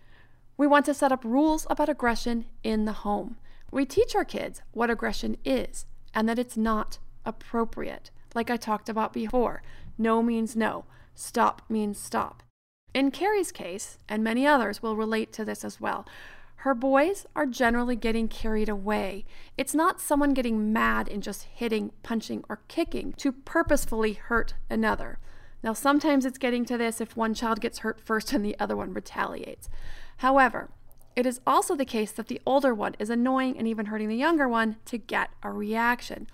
we 0.61 0.67
want 0.67 0.85
to 0.85 0.93
set 0.93 1.11
up 1.11 1.25
rules 1.25 1.65
about 1.71 1.89
aggression 1.89 2.45
in 2.63 2.85
the 2.85 2.91
home. 2.91 3.35
We 3.71 3.83
teach 3.83 4.13
our 4.13 4.23
kids 4.23 4.61
what 4.73 4.91
aggression 4.91 5.37
is 5.43 5.87
and 6.13 6.29
that 6.29 6.37
it's 6.37 6.55
not 6.55 6.99
appropriate. 7.25 8.11
Like 8.35 8.51
I 8.51 8.57
talked 8.57 8.87
about 8.87 9.11
before, 9.11 9.63
no 9.97 10.21
means 10.21 10.55
no, 10.55 10.85
stop 11.15 11.63
means 11.67 11.97
stop. 11.97 12.43
In 12.93 13.09
Carrie's 13.09 13.51
case, 13.51 13.97
and 14.07 14.23
many 14.23 14.45
others 14.45 14.83
will 14.83 14.95
relate 14.95 15.33
to 15.33 15.43
this 15.43 15.65
as 15.65 15.81
well, 15.81 16.05
her 16.57 16.75
boys 16.75 17.25
are 17.35 17.47
generally 17.47 17.95
getting 17.95 18.27
carried 18.27 18.69
away. 18.69 19.25
It's 19.57 19.73
not 19.73 19.99
someone 19.99 20.35
getting 20.35 20.71
mad 20.71 21.09
and 21.09 21.23
just 21.23 21.45
hitting, 21.55 21.91
punching, 22.03 22.43
or 22.47 22.61
kicking 22.67 23.13
to 23.13 23.31
purposefully 23.31 24.13
hurt 24.13 24.53
another. 24.69 25.17
Now, 25.63 25.73
sometimes 25.73 26.25
it's 26.25 26.37
getting 26.37 26.65
to 26.65 26.77
this 26.77 26.99
if 26.99 27.15
one 27.15 27.33
child 27.33 27.61
gets 27.61 27.79
hurt 27.79 28.01
first 28.01 28.33
and 28.33 28.43
the 28.43 28.57
other 28.59 28.75
one 28.75 28.93
retaliates. 28.93 29.69
However, 30.17 30.69
it 31.15 31.25
is 31.25 31.41
also 31.45 31.75
the 31.75 31.85
case 31.85 32.11
that 32.13 32.27
the 32.27 32.41
older 32.45 32.73
one 32.73 32.95
is 32.97 33.09
annoying 33.09 33.57
and 33.57 33.67
even 33.67 33.87
hurting 33.87 34.07
the 34.07 34.15
younger 34.15 34.47
one 34.47 34.77
to 34.85 34.97
get 34.97 35.29
a 35.43 35.51
reaction. 35.51 36.27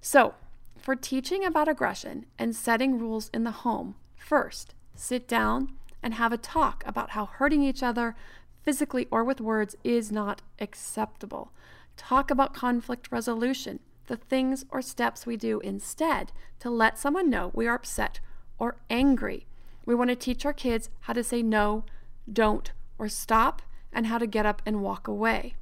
So, 0.00 0.34
for 0.76 0.96
teaching 0.96 1.44
about 1.44 1.68
aggression 1.68 2.26
and 2.38 2.54
setting 2.54 2.98
rules 2.98 3.30
in 3.32 3.44
the 3.44 3.50
home, 3.50 3.94
first, 4.16 4.74
sit 4.94 5.26
down 5.26 5.72
and 6.02 6.14
have 6.14 6.32
a 6.32 6.38
talk 6.38 6.82
about 6.86 7.10
how 7.10 7.26
hurting 7.26 7.62
each 7.62 7.82
other, 7.82 8.16
physically 8.64 9.06
or 9.10 9.24
with 9.24 9.40
words, 9.40 9.76
is 9.82 10.12
not 10.12 10.42
acceptable. 10.60 11.52
Talk 11.96 12.30
about 12.30 12.54
conflict 12.54 13.10
resolution, 13.10 13.80
the 14.06 14.16
things 14.16 14.64
or 14.70 14.82
steps 14.82 15.26
we 15.26 15.36
do 15.36 15.60
instead 15.60 16.32
to 16.60 16.70
let 16.70 16.98
someone 16.98 17.30
know 17.30 17.50
we 17.54 17.66
are 17.66 17.74
upset 17.74 18.20
or 18.58 18.76
angry. 18.90 19.46
We 19.84 19.94
want 19.94 20.10
to 20.10 20.16
teach 20.16 20.44
our 20.44 20.52
kids 20.52 20.90
how 21.00 21.12
to 21.12 21.24
say 21.24 21.42
no, 21.42 21.84
don't, 22.30 22.72
or 22.98 23.08
stop, 23.08 23.62
and 23.92 24.06
how 24.06 24.18
to 24.18 24.26
get 24.26 24.46
up 24.46 24.62
and 24.66 24.82
walk 24.82 25.08
away. 25.08 25.54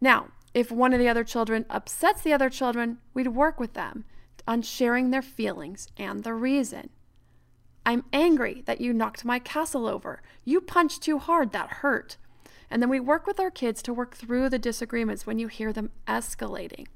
Now, 0.00 0.28
if 0.54 0.70
one 0.70 0.92
of 0.92 0.98
the 0.98 1.08
other 1.08 1.24
children 1.24 1.64
upsets 1.70 2.22
the 2.22 2.32
other 2.32 2.50
children, 2.50 2.98
we'd 3.14 3.28
work 3.28 3.60
with 3.60 3.74
them 3.74 4.04
on 4.46 4.62
sharing 4.62 5.10
their 5.10 5.22
feelings 5.22 5.88
and 5.96 6.24
the 6.24 6.34
reason. 6.34 6.90
I'm 7.84 8.04
angry 8.12 8.62
that 8.66 8.80
you 8.80 8.92
knocked 8.92 9.24
my 9.24 9.38
castle 9.38 9.86
over. 9.86 10.20
You 10.44 10.60
punched 10.60 11.02
too 11.02 11.18
hard, 11.18 11.52
that 11.52 11.68
hurt. 11.68 12.16
And 12.70 12.82
then 12.82 12.90
we 12.90 13.00
work 13.00 13.26
with 13.26 13.40
our 13.40 13.50
kids 13.50 13.82
to 13.82 13.94
work 13.94 14.14
through 14.14 14.50
the 14.50 14.58
disagreements 14.58 15.26
when 15.26 15.38
you 15.38 15.48
hear 15.48 15.72
them 15.72 15.90
escalating. 16.06 16.86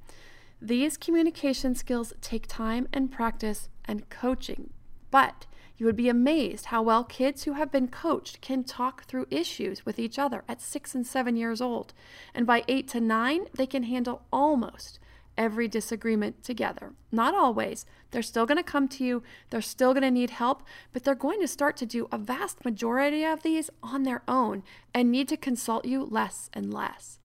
These 0.61 0.97
communication 0.97 1.75
skills 1.75 2.13
take 2.21 2.47
time 2.47 2.89
and 2.93 3.11
practice 3.11 3.69
and 3.85 4.09
coaching, 4.11 4.71
but 5.13 5.47
you 5.77 5.87
would 5.87 5.97
be 5.97 6.09
amazed 6.09 6.67
how 6.67 6.83
well 6.83 7.05
kids 7.05 7.45
who 7.45 7.53
have 7.53 7.71
been 7.71 7.89
coached 7.89 8.41
can 8.41 8.65
talk 8.65 9.05
through 9.05 9.27
issues 9.31 9.87
with 9.87 9.99
each 9.99 10.19
other 10.19 10.43
at 10.49 10.61
six 10.61 10.95
and 10.95 11.07
seven 11.07 11.37
years 11.37 11.61
old. 11.61 11.93
And 12.35 12.47
by 12.47 12.65
eight 12.67 12.89
to 12.89 13.01
nine, 13.01 13.47
they 13.55 13.67
can 13.67 13.85
handle 13.85 14.23
almost 14.33 14.99
every 15.37 15.69
disagreement 15.69 16.43
together. 16.45 16.93
Not 17.11 17.35
always. 17.35 17.87
They're 18.11 18.23
still 18.23 18.47
going 18.47 18.59
to 18.59 18.63
come 18.63 18.89
to 18.89 19.05
you, 19.05 19.23
they're 19.51 19.63
still 19.63 19.95
going 19.95 20.03
to 20.03 20.11
need 20.11 20.31
help, 20.31 20.63
but 20.93 21.05
they're 21.05 21.15
going 21.15 21.41
to 21.41 21.49
start 21.49 21.77
to 21.79 21.87
do 21.87 22.09
a 22.13 22.19
vast 22.19 22.65
majority 22.65 23.25
of 23.25 23.43
these 23.43 23.71
on 23.83 24.03
their 24.03 24.23
own 24.29 24.63
and 24.95 25.11
need 25.11 25.29
to 25.29 25.37
consult 25.37 25.85
you 25.87 26.05
less 26.05 26.51
and 26.53 26.73
less. 26.73 27.22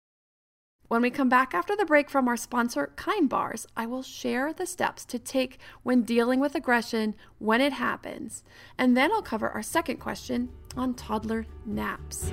When 0.90 1.02
we 1.02 1.10
come 1.10 1.28
back 1.28 1.54
after 1.54 1.76
the 1.76 1.84
break 1.84 2.10
from 2.10 2.30
our 2.30 2.38
sponsor, 2.38 2.94
Kind 2.96 3.28
Bars, 3.28 3.68
I 3.76 3.86
will 3.86 4.04
share 4.04 4.54
the 4.54 4.66
steps 4.66 5.04
to 5.06 5.20
take 5.20 5.60
when 5.84 6.04
dealing 6.04 6.40
with 6.40 6.56
aggression 6.56 7.14
when 7.40 7.60
it 7.60 7.74
happens. 7.74 8.42
And 8.78 8.96
then 8.96 9.12
I'll 9.12 9.22
cover 9.22 9.50
our 9.50 9.62
second 9.62 9.98
question 9.98 10.48
on 10.78 10.94
toddler 10.94 11.46
naps. 11.66 12.32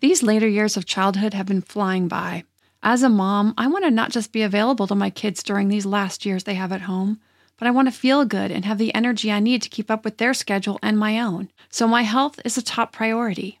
These 0.00 0.22
later 0.22 0.48
years 0.48 0.78
of 0.78 0.86
childhood 0.86 1.34
have 1.34 1.46
been 1.46 1.60
flying 1.60 2.08
by. 2.08 2.44
As 2.82 3.02
a 3.02 3.10
mom, 3.10 3.52
I 3.58 3.66
want 3.66 3.84
to 3.84 3.90
not 3.90 4.10
just 4.10 4.32
be 4.32 4.40
available 4.40 4.86
to 4.86 4.94
my 4.94 5.10
kids 5.10 5.42
during 5.42 5.68
these 5.68 5.84
last 5.84 6.24
years 6.24 6.44
they 6.44 6.54
have 6.54 6.72
at 6.72 6.82
home, 6.82 7.20
but 7.58 7.68
I 7.68 7.72
want 7.72 7.88
to 7.88 7.92
feel 7.92 8.24
good 8.24 8.50
and 8.50 8.64
have 8.64 8.78
the 8.78 8.94
energy 8.94 9.30
I 9.30 9.40
need 9.40 9.60
to 9.62 9.68
keep 9.68 9.90
up 9.90 10.02
with 10.02 10.16
their 10.16 10.32
schedule 10.32 10.78
and 10.82 10.98
my 10.98 11.20
own. 11.20 11.50
So 11.68 11.86
my 11.86 12.02
health 12.02 12.40
is 12.42 12.56
a 12.56 12.62
top 12.62 12.92
priority. 12.92 13.60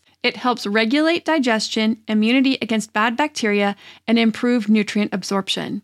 It 0.23 0.37
helps 0.37 0.67
regulate 0.67 1.25
digestion, 1.25 2.03
immunity 2.07 2.57
against 2.61 2.93
bad 2.93 3.17
bacteria, 3.17 3.75
and 4.07 4.19
improve 4.19 4.69
nutrient 4.69 5.13
absorption. 5.13 5.81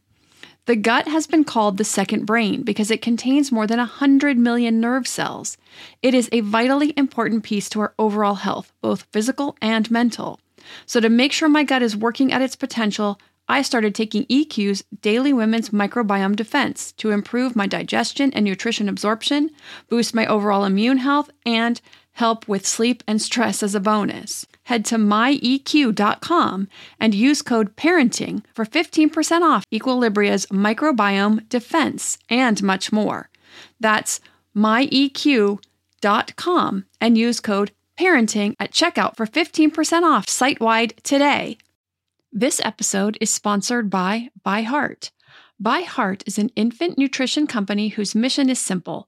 The 0.68 0.76
gut 0.76 1.08
has 1.08 1.28
been 1.28 1.46
called 1.46 1.78
the 1.78 1.86
second 1.86 2.26
brain 2.26 2.64
because 2.64 2.92
it 2.92 3.02
contains 3.02 3.54
more 3.54 3.66
than 3.66 3.80
100 3.80 4.38
million 4.38 4.82
nerve 4.82 5.08
cells. 5.08 5.58
It 6.04 6.14
is 6.14 6.28
a 6.32 6.42
vitally 6.42 6.94
important 6.98 7.44
piece 7.44 7.70
to 7.70 7.80
our 7.80 7.94
overall 7.98 8.36
health, 8.36 8.74
both 8.82 9.08
physical 9.14 9.56
and 9.62 9.90
mental. 9.90 10.40
So, 10.86 11.00
to 11.00 11.08
make 11.08 11.32
sure 11.32 11.48
my 11.48 11.64
gut 11.64 11.82
is 11.82 11.96
working 11.96 12.34
at 12.34 12.42
its 12.42 12.58
potential, 12.58 13.18
I 13.48 13.62
started 13.62 13.96
taking 13.96 14.26
EQ's 14.26 14.84
Daily 15.02 15.32
Women's 15.32 15.70
Microbiome 15.70 16.36
Defense 16.36 16.92
to 16.94 17.12
improve 17.12 17.56
my 17.56 17.66
digestion 17.66 18.34
and 18.34 18.44
nutrition 18.44 18.90
absorption, 18.90 19.52
boost 19.88 20.14
my 20.14 20.28
overall 20.28 20.66
immune 20.66 20.98
health, 20.98 21.30
and 21.46 21.80
help 22.18 22.48
with 22.48 22.66
sleep 22.66 23.04
and 23.08 23.22
stress 23.22 23.62
as 23.62 23.76
a 23.76 23.80
bonus. 23.80 24.48
Head 24.64 24.84
to 24.86 24.96
myeq.com 24.96 26.68
and 27.00 27.14
use 27.14 27.44
code 27.44 27.76
parenting 27.76 28.44
for 28.54 28.66
15% 28.66 29.42
off 29.42 29.64
Equilibria's 29.72 30.48
microbiome 30.48 31.48
defense 31.48 32.18
and 32.28 32.62
much 32.64 32.92
more. 32.92 33.30
That's 33.80 34.20
myeq.com 34.56 35.60
and 37.00 37.18
use 37.18 37.40
code 37.40 37.72
parenting 38.00 38.54
at 38.60 38.72
checkout 38.72 39.16
for 39.16 39.28
15% 39.28 40.02
off 40.02 40.28
site 40.28 40.60
wide 40.60 40.96
today. 41.04 41.60
This 42.32 42.60
episode 42.64 43.18
is 43.22 43.32
sponsored 43.32 43.92
by 43.92 44.30
ByHeart. 44.46 45.12
ByHeart 45.62 46.24
is 46.26 46.40
an 46.40 46.50
infant 46.56 46.98
nutrition 46.98 47.46
company 47.46 47.90
whose 47.90 48.16
mission 48.16 48.50
is 48.50 48.60
simple 48.60 49.08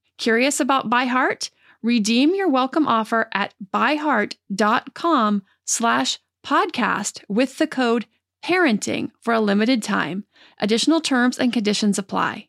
Curious 0.21 0.59
about 0.59 0.87
ByHeart? 0.87 1.49
Redeem 1.81 2.35
your 2.35 2.47
welcome 2.47 2.87
offer 2.87 3.27
at 3.33 3.55
byheart.com 3.73 5.41
slash 5.65 6.19
podcast 6.45 7.23
with 7.27 7.57
the 7.57 7.65
code 7.65 8.05
parenting 8.43 9.09
for 9.19 9.33
a 9.33 9.41
limited 9.41 9.81
time. 9.81 10.25
Additional 10.59 11.01
terms 11.01 11.39
and 11.39 11.51
conditions 11.51 11.97
apply. 11.97 12.47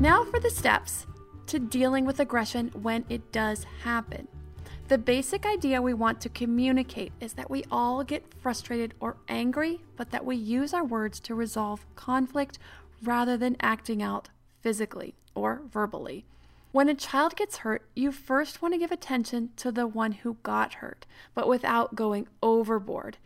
Now 0.00 0.24
for 0.24 0.40
the 0.40 0.50
steps 0.50 1.06
to 1.46 1.60
dealing 1.60 2.04
with 2.04 2.18
aggression 2.18 2.70
when 2.70 3.04
it 3.08 3.30
does 3.30 3.64
happen. 3.84 4.26
The 4.88 4.98
basic 4.98 5.46
idea 5.46 5.80
we 5.80 5.94
want 5.94 6.20
to 6.22 6.28
communicate 6.30 7.12
is 7.20 7.34
that 7.34 7.48
we 7.48 7.62
all 7.70 8.02
get 8.02 8.34
frustrated 8.42 8.94
or 8.98 9.18
angry, 9.28 9.82
but 9.94 10.10
that 10.10 10.24
we 10.24 10.34
use 10.34 10.74
our 10.74 10.82
words 10.82 11.20
to 11.20 11.36
resolve 11.36 11.86
conflict 11.94 12.58
rather 13.04 13.36
than 13.36 13.56
acting 13.60 14.02
out 14.02 14.30
physically 14.62 15.14
or 15.34 15.62
verbally. 15.70 16.24
When 16.72 16.88
a 16.88 16.94
child 16.94 17.34
gets 17.34 17.58
hurt, 17.58 17.88
you 17.96 18.12
first 18.12 18.62
want 18.62 18.74
to 18.74 18.78
give 18.78 18.92
attention 18.92 19.50
to 19.56 19.72
the 19.72 19.88
one 19.88 20.12
who 20.12 20.36
got 20.42 20.74
hurt, 20.74 21.04
but 21.34 21.48
without 21.48 21.96
going 21.96 22.28
overboard. 22.42 23.18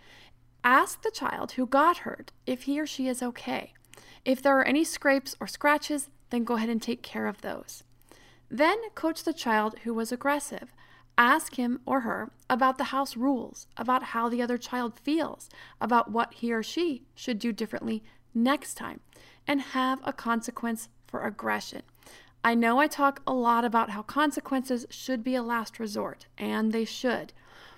Ask 0.63 1.03
the 1.03 1.11
child 1.11 1.53
who 1.53 1.67
got 1.67 1.99
hurt 1.99 2.33
if 2.47 2.63
he 2.63 2.81
or 2.81 2.87
she 2.87 3.07
is 3.07 3.23
okay. 3.23 3.75
If 4.25 4.41
there 4.41 4.59
are 4.59 4.65
any 4.65 4.83
scrapes 4.83 5.37
or 5.39 5.47
scratches, 5.47 6.09
then 6.31 6.45
go 6.45 6.55
ahead 6.55 6.71
and 6.71 6.81
take 6.81 7.03
care 7.03 7.27
of 7.27 7.43
those. 7.43 7.85
Then 8.51 8.79
coach 8.95 9.25
the 9.25 9.35
child 9.35 9.79
who 9.85 9.93
was 9.93 10.11
aggressive. 10.11 10.73
Ask 11.19 11.57
him 11.57 11.81
or 11.85 12.01
her 12.01 12.31
about 12.49 12.79
the 12.79 12.85
house 12.85 13.17
rules, 13.17 13.67
about 13.77 14.03
how 14.05 14.29
the 14.29 14.41
other 14.41 14.57
child 14.57 14.99
feels, 14.99 15.51
about 15.81 16.11
what 16.11 16.35
he 16.35 16.53
or 16.53 16.63
she 16.63 17.03
should 17.15 17.39
do 17.39 17.53
differently 17.53 18.03
next 18.35 18.75
time, 18.75 19.01
and 19.47 19.61
have 19.61 20.01
a 20.03 20.13
consequence 20.13 20.89
for 21.07 21.25
aggression. 21.25 21.83
I 22.47 22.55
know 22.55 22.79
I 22.79 22.89
talk 22.89 23.23
a 23.27 23.33
lot 23.33 23.65
about 23.65 23.91
how 23.91 24.03
consequences 24.03 24.85
should 24.91 25.25
be 25.25 25.35
a 25.35 25.43
last 25.43 25.81
resort, 25.81 26.27
and 26.37 26.73
they 26.73 26.85
should. 26.85 27.33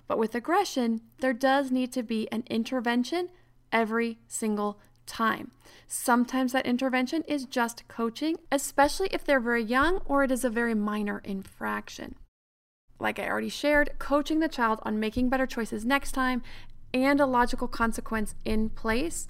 But 0.08 0.18
with 0.18 0.34
aggression, 0.34 1.02
there 1.20 1.32
does 1.32 1.70
need 1.70 1.92
to 1.92 2.02
be 2.02 2.30
an 2.32 2.42
intervention 2.50 3.28
every 3.70 4.18
single 4.26 4.80
time. 5.06 5.52
Sometimes 5.86 6.50
that 6.50 6.66
intervention 6.66 7.22
is 7.28 7.44
just 7.44 7.86
coaching, 7.86 8.38
especially 8.50 9.08
if 9.12 9.24
they're 9.24 9.38
very 9.38 9.62
young 9.62 9.98
or 10.04 10.24
it 10.24 10.32
is 10.32 10.44
a 10.44 10.50
very 10.50 10.74
minor 10.74 11.22
infraction. 11.24 12.16
Like 12.98 13.20
I 13.20 13.28
already 13.28 13.48
shared, 13.48 13.90
coaching 14.00 14.40
the 14.40 14.48
child 14.48 14.80
on 14.82 14.98
making 14.98 15.28
better 15.28 15.46
choices 15.46 15.84
next 15.84 16.10
time 16.10 16.42
and 16.92 17.20
a 17.20 17.26
logical 17.26 17.68
consequence 17.68 18.34
in 18.44 18.70
place, 18.70 19.28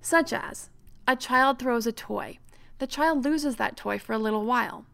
such 0.00 0.32
as 0.32 0.70
a 1.08 1.16
child 1.16 1.58
throws 1.58 1.88
a 1.88 1.92
toy. 1.92 2.38
The 2.78 2.86
child 2.86 3.24
loses 3.24 3.56
that 3.56 3.76
toy 3.76 3.98
for 3.98 4.12
a 4.12 4.18
little 4.18 4.44
while. 4.44 4.84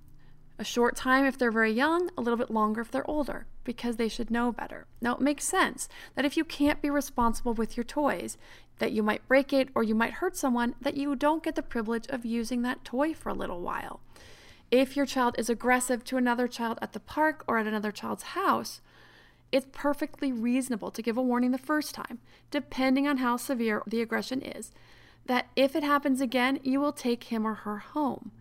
A 0.58 0.64
short 0.64 0.94
time 0.94 1.24
if 1.24 1.36
they're 1.36 1.50
very 1.50 1.72
young, 1.72 2.10
a 2.16 2.20
little 2.20 2.36
bit 2.36 2.50
longer 2.50 2.80
if 2.80 2.90
they're 2.90 3.10
older, 3.10 3.46
because 3.64 3.96
they 3.96 4.08
should 4.08 4.30
know 4.30 4.52
better. 4.52 4.86
Now, 5.00 5.14
it 5.14 5.20
makes 5.20 5.44
sense 5.44 5.88
that 6.14 6.24
if 6.24 6.36
you 6.36 6.44
can't 6.44 6.80
be 6.80 6.90
responsible 6.90 7.54
with 7.54 7.76
your 7.76 7.82
toys, 7.84 8.38
that 8.78 8.92
you 8.92 9.02
might 9.02 9.26
break 9.26 9.52
it 9.52 9.70
or 9.74 9.82
you 9.82 9.94
might 9.94 10.14
hurt 10.14 10.36
someone, 10.36 10.76
that 10.80 10.96
you 10.96 11.16
don't 11.16 11.42
get 11.42 11.56
the 11.56 11.62
privilege 11.62 12.06
of 12.08 12.24
using 12.24 12.62
that 12.62 12.84
toy 12.84 13.14
for 13.14 13.30
a 13.30 13.34
little 13.34 13.60
while. 13.60 14.00
If 14.70 14.96
your 14.96 15.06
child 15.06 15.34
is 15.36 15.50
aggressive 15.50 16.04
to 16.04 16.16
another 16.16 16.46
child 16.46 16.78
at 16.80 16.92
the 16.92 17.00
park 17.00 17.44
or 17.48 17.58
at 17.58 17.66
another 17.66 17.90
child's 17.90 18.22
house, 18.22 18.80
it's 19.50 19.66
perfectly 19.72 20.32
reasonable 20.32 20.90
to 20.92 21.02
give 21.02 21.18
a 21.18 21.22
warning 21.22 21.50
the 21.50 21.58
first 21.58 21.94
time, 21.94 22.20
depending 22.50 23.06
on 23.06 23.18
how 23.18 23.36
severe 23.36 23.82
the 23.86 24.00
aggression 24.00 24.40
is, 24.40 24.70
that 25.26 25.48
if 25.56 25.76
it 25.76 25.82
happens 25.82 26.20
again, 26.20 26.58
you 26.62 26.80
will 26.80 26.92
take 26.92 27.24
him 27.24 27.46
or 27.46 27.54
her 27.54 27.78
home. 27.78 28.32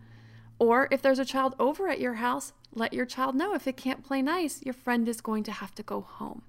Or 0.58 0.88
if 0.90 1.02
there's 1.02 1.18
a 1.18 1.24
child 1.24 1.54
over 1.58 1.88
at 1.88 2.00
your 2.00 2.14
house, 2.14 2.52
let 2.74 2.92
your 2.92 3.06
child 3.06 3.34
know 3.34 3.54
if 3.54 3.66
it 3.66 3.76
can't 3.76 4.04
play 4.04 4.22
nice, 4.22 4.62
your 4.62 4.74
friend 4.74 5.08
is 5.08 5.20
going 5.20 5.42
to 5.44 5.52
have 5.52 5.74
to 5.74 5.82
go 5.82 6.00
home. 6.00 6.42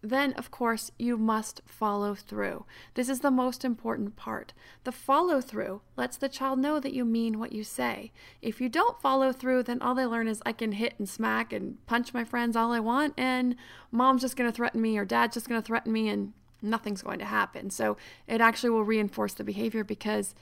Then, 0.00 0.32
of 0.34 0.52
course, 0.52 0.92
you 0.96 1.16
must 1.16 1.60
follow 1.66 2.14
through. 2.14 2.66
This 2.94 3.08
is 3.08 3.18
the 3.20 3.32
most 3.32 3.64
important 3.64 4.14
part. 4.14 4.52
The 4.84 4.92
follow 4.92 5.40
through 5.40 5.80
lets 5.96 6.16
the 6.16 6.28
child 6.28 6.60
know 6.60 6.78
that 6.78 6.92
you 6.92 7.04
mean 7.04 7.38
what 7.38 7.52
you 7.52 7.64
say. 7.64 8.12
If 8.40 8.60
you 8.60 8.68
don't 8.68 9.00
follow 9.00 9.32
through, 9.32 9.64
then 9.64 9.82
all 9.82 9.96
they 9.96 10.06
learn 10.06 10.28
is 10.28 10.40
I 10.46 10.52
can 10.52 10.72
hit 10.72 10.94
and 10.98 11.08
smack 11.08 11.52
and 11.52 11.84
punch 11.86 12.14
my 12.14 12.22
friends 12.22 12.54
all 12.54 12.70
I 12.70 12.78
want, 12.78 13.14
and 13.16 13.56
mom's 13.90 14.22
just 14.22 14.36
going 14.36 14.48
to 14.48 14.54
threaten 14.54 14.80
me 14.80 14.96
or 14.96 15.04
dad's 15.04 15.34
just 15.34 15.48
going 15.48 15.60
to 15.60 15.66
threaten 15.66 15.92
me, 15.92 16.08
and 16.08 16.32
nothing's 16.62 17.02
going 17.02 17.18
to 17.18 17.24
happen. 17.24 17.70
So 17.70 17.96
it 18.26 18.40
actually 18.40 18.70
will 18.70 18.84
reinforce 18.84 19.34
the 19.34 19.44
behavior 19.44 19.84
because 19.84 20.34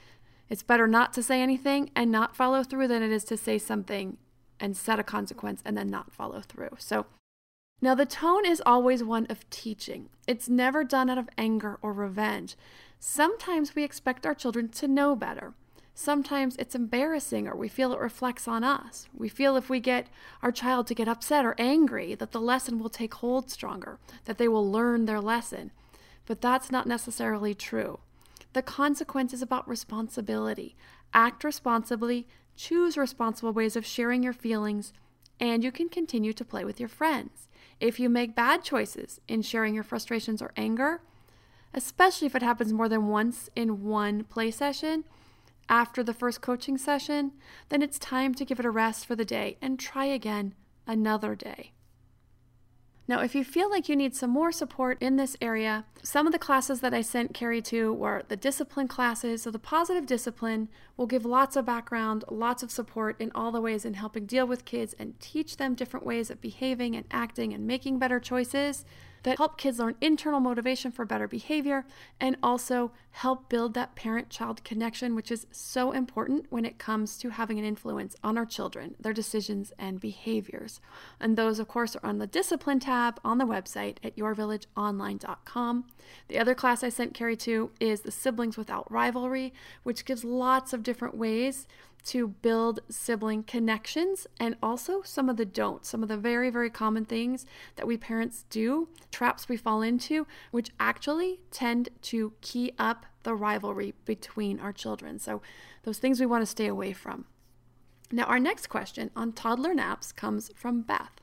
it's 0.49 0.63
better 0.63 0.87
not 0.87 1.13
to 1.15 1.23
say 1.23 1.43
anything 1.43 1.91
and 1.95 2.11
not 2.11 2.37
follow 2.37 2.63
through 2.63 2.89
than 2.89 3.03
it 3.03 3.11
is 3.11 3.25
to 3.25 3.37
say 3.37 3.59
something 3.59 4.17
and 4.59 4.77
set 4.77 4.99
a 4.99 5.05
consequence 5.05 5.63
and 5.65 5.77
then 5.77 5.91
not 5.91 6.13
follow 6.13 6.41
through. 6.41 6.71
So 6.79 7.07
now, 7.83 7.95
the 7.95 8.07
tone 8.07 8.47
is 8.47 8.63
always 8.65 9.05
one 9.05 9.27
of 9.29 9.49
teaching. 9.51 10.09
It's 10.27 10.49
never 10.49 10.83
done 10.83 11.11
out 11.11 11.19
of 11.19 11.29
anger 11.37 11.79
or 11.83 11.93
revenge. 11.93 12.57
Sometimes 12.99 13.75
we 13.75 13.85
expect 13.85 14.25
our 14.25 14.35
children 14.35 14.71
to 14.71 14.89
know 14.89 15.15
better. 15.15 15.53
Sometimes 15.95 16.57
it's 16.57 16.75
embarrassing 16.75 17.47
or 17.47 17.55
we 17.55 17.69
feel 17.69 17.93
it 17.93 18.01
reflects 18.01 18.49
on 18.49 18.65
us. 18.65 19.09
We 19.15 19.29
feel 19.29 19.57
if 19.57 19.71
we 19.71 19.81
get 19.81 20.09
our 20.43 20.53
child 20.53 20.87
to 20.87 20.95
get 20.95 21.09
upset 21.09 21.45
or 21.45 21.55
angry 21.59 22.15
that 22.15 22.33
the 22.33 22.41
lesson 22.41 22.79
will 22.79 22.91
take 22.91 23.15
hold 23.15 23.51
stronger, 23.51 23.99
that 24.25 24.39
they 24.39 24.49
will 24.49 24.71
learn 24.71 25.05
their 25.05 25.21
lesson. 25.21 25.71
But 26.27 26.41
that's 26.41 26.71
not 26.71 26.87
necessarily 26.87 27.55
true. 27.55 28.01
The 28.53 28.63
consequence 28.63 29.33
is 29.33 29.43
about 29.43 29.69
responsibility. 29.69 30.77
Act 31.15 31.45
responsibly, 31.45 32.27
choose 32.57 32.97
responsible 32.97 33.53
ways 33.53 33.77
of 33.77 33.87
sharing 33.87 34.23
your 34.23 34.33
feelings, 34.33 34.93
and 35.39 35.63
you 35.63 35.71
can 35.71 35.89
continue 35.89 36.33
to 36.33 36.45
play 36.45 36.65
with 36.65 36.81
your 36.81 36.89
friends. 36.89 37.49
If 37.81 38.01
you 38.01 38.09
make 38.09 38.35
bad 38.35 38.65
choices 38.65 39.21
in 39.29 39.43
sharing 39.43 39.75
your 39.75 39.85
frustrations 39.85 40.41
or 40.41 40.53
anger, 40.57 41.03
especially 41.75 42.27
if 42.27 42.35
it 42.35 42.43
happens 42.43 42.73
more 42.73 42.89
than 42.89 43.09
once 43.09 43.51
in 43.55 43.85
one 43.85 44.25
play 44.25 44.51
session, 44.51 45.05
after 45.69 46.03
the 46.03 46.15
first 46.15 46.41
coaching 46.41 46.79
session, 46.79 47.33
then 47.69 47.83
it's 47.83 47.99
time 47.99 48.35
to 48.35 48.45
give 48.45 48.59
it 48.59 48.67
a 48.67 48.71
rest 48.71 49.05
for 49.05 49.17
the 49.17 49.25
day 49.25 49.59
and 49.61 49.79
try 49.79 50.07
again 50.07 50.55
another 50.87 51.35
day. 51.35 51.73
Now, 53.09 53.21
if 53.21 53.37
you 53.37 53.45
feel 53.45 53.71
like 53.71 53.89
you 53.89 53.95
need 53.95 54.17
some 54.17 54.31
more 54.31 54.51
support 54.51 55.01
in 55.01 55.15
this 55.17 55.37
area, 55.41 55.85
some 56.03 56.27
of 56.27 56.33
the 56.33 56.41
classes 56.41 56.81
that 56.81 56.93
I 56.93 57.03
sent 57.03 57.35
Carrie 57.35 57.63
to 57.63 57.93
were 57.93 58.25
the 58.27 58.37
discipline 58.37 58.89
classes. 58.89 59.43
So, 59.43 59.51
the 59.53 59.61
positive 59.61 60.07
discipline 60.07 60.69
will 60.97 61.07
give 61.07 61.25
lots 61.25 61.55
of 61.55 61.65
background, 61.65 62.25
lots 62.29 62.65
of 62.65 62.71
support 62.73 63.21
in 63.21 63.31
all 63.33 63.53
the 63.53 63.61
ways 63.61 63.85
in 63.85 63.95
helping 63.95 64.27
deal 64.27 64.47
with 64.47 64.65
kids 64.65 64.95
and 64.99 65.19
teach 65.21 65.57
them 65.57 65.75
different 65.75 66.05
ways 66.05 66.31
of 66.31 66.41
behaving 66.41 66.97
and 66.97 67.05
acting 67.13 67.53
and 67.53 67.65
making 67.65 68.01
better 68.01 68.19
choices 68.19 68.85
that 69.23 69.39
help 69.39 69.59
kids 69.59 69.79
learn 69.79 69.97
internal 70.01 70.41
motivation 70.41 70.91
for 70.91 71.05
better 71.05 71.29
behavior 71.29 71.85
and 72.21 72.37
also 72.43 72.93
help 73.17 73.49
build 73.49 73.73
that 73.73 73.95
parent 73.95 74.29
child 74.29 74.63
connection, 74.63 75.15
which 75.15 75.31
is 75.31 75.47
so 75.51 75.91
important 75.91 76.45
when 76.51 76.67
it 76.67 76.79
comes 76.79 77.17
to 77.17 77.31
having 77.31 77.59
an 77.59 77.65
influence 77.65 78.15
on 78.23 78.37
our 78.37 78.45
children, 78.45 78.95
their 79.01 79.15
decisions, 79.15 79.73
and 79.79 79.99
behaviors. 79.99 80.83
And 81.19 81.35
those, 81.35 81.59
of 81.59 81.67
course, 81.67 81.97
are 81.97 82.05
on 82.05 82.19
the 82.19 82.27
discipline 82.27 82.79
tab 82.79 83.19
on 83.25 83.39
the 83.39 83.47
website 83.47 83.97
at 84.05 84.19
yourvillageonline.com. 84.19 85.85
The 86.29 86.39
other 86.39 86.55
class 86.55 86.85
I 86.85 86.91
sent 86.91 87.15
Carrie 87.15 87.39
to 87.39 87.71
is 87.81 88.03
the 88.03 88.11
Siblings 88.11 88.59
Without 88.59 88.91
Rivalry, 88.93 89.55
which 89.83 90.05
gives 90.05 90.23
lots 90.23 90.75
of 90.75 90.83
different 90.83 91.17
ways 91.17 91.67
to 92.05 92.29
build 92.29 92.81
sibling 92.89 93.43
connections 93.43 94.27
and 94.39 94.57
also 94.63 95.03
some 95.03 95.31
of 95.31 95.39
the 95.39 95.45
don'ts, 95.45 95.89
some 95.89 96.03
of 96.03 96.09
the 96.09 96.17
very, 96.17 96.51
very 96.51 96.71
common 96.71 97.05
things 97.05 97.47
that 97.75 97.87
we 97.87 97.97
parents 97.97 98.45
do, 98.49 98.89
traps 99.11 99.49
we 99.49 99.57
fall 99.57 99.81
into, 99.83 100.27
which 100.53 100.71
actually 100.79 101.41
tend 101.51 101.89
to 102.03 102.35
key 102.43 102.73
up 102.79 103.06
the 103.23 103.35
rivalry 103.35 103.95
between 104.05 104.61
our 104.61 104.73
children. 104.73 105.19
So, 105.19 105.43
those 105.85 105.99
things 105.99 106.21
we 106.21 106.27
want 106.27 106.43
to 106.43 106.47
stay 106.47 106.67
away 106.67 106.93
from. 106.93 107.27
Now, 108.11 108.25
our 108.25 108.39
next 108.39 108.69
question 108.69 109.11
on 109.17 109.33
toddler 109.33 109.75
naps 109.75 110.13
comes 110.13 110.51
from 110.55 110.83
Beth. 110.83 111.21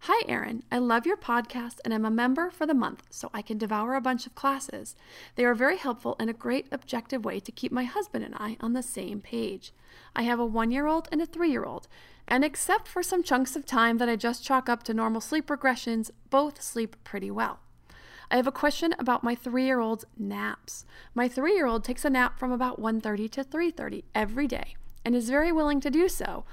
Hi, 0.00 0.22
Erin. 0.28 0.62
I 0.70 0.78
love 0.78 1.06
your 1.06 1.16
podcast 1.16 1.80
and 1.84 1.92
I'm 1.92 2.04
a 2.04 2.10
member 2.10 2.50
for 2.50 2.66
the 2.66 2.74
month 2.74 3.04
so 3.10 3.30
I 3.32 3.42
can 3.42 3.58
devour 3.58 3.94
a 3.94 4.00
bunch 4.00 4.26
of 4.26 4.34
classes. 4.34 4.94
They 5.34 5.44
are 5.44 5.54
very 5.54 5.78
helpful 5.78 6.14
and 6.20 6.30
a 6.30 6.34
great 6.34 6.66
objective 6.70 7.24
way 7.24 7.40
to 7.40 7.50
keep 7.50 7.72
my 7.72 7.84
husband 7.84 8.24
and 8.24 8.34
I 8.36 8.56
on 8.60 8.74
the 8.74 8.82
same 8.82 9.20
page. 9.20 9.72
I 10.14 10.22
have 10.22 10.38
a 10.38 10.46
one 10.46 10.70
year 10.70 10.86
old 10.86 11.08
and 11.10 11.20
a 11.20 11.26
three 11.26 11.50
year 11.50 11.64
old, 11.64 11.88
and 12.28 12.44
except 12.44 12.86
for 12.86 13.02
some 13.02 13.22
chunks 13.22 13.56
of 13.56 13.66
time 13.66 13.98
that 13.98 14.08
I 14.08 14.16
just 14.16 14.44
chalk 14.44 14.68
up 14.68 14.82
to 14.84 14.94
normal 14.94 15.20
sleep 15.20 15.46
regressions, 15.46 16.10
both 16.30 16.62
sleep 16.62 16.96
pretty 17.02 17.30
well. 17.30 17.60
I 18.30 18.36
have 18.36 18.46
a 18.46 18.52
question 18.52 18.94
about 18.98 19.22
my 19.22 19.36
3-year-old's 19.36 20.04
naps. 20.18 20.84
My 21.14 21.28
3-year-old 21.28 21.84
takes 21.84 22.04
a 22.04 22.10
nap 22.10 22.38
from 22.38 22.52
about 22.52 22.80
1:30 22.80 23.30
to 23.30 23.44
3:30 23.44 24.04
every 24.14 24.48
day 24.48 24.74
and 25.04 25.14
is 25.14 25.30
very 25.30 25.52
willing 25.52 25.80
to 25.80 25.90
do 25.90 26.08
so. 26.08 26.44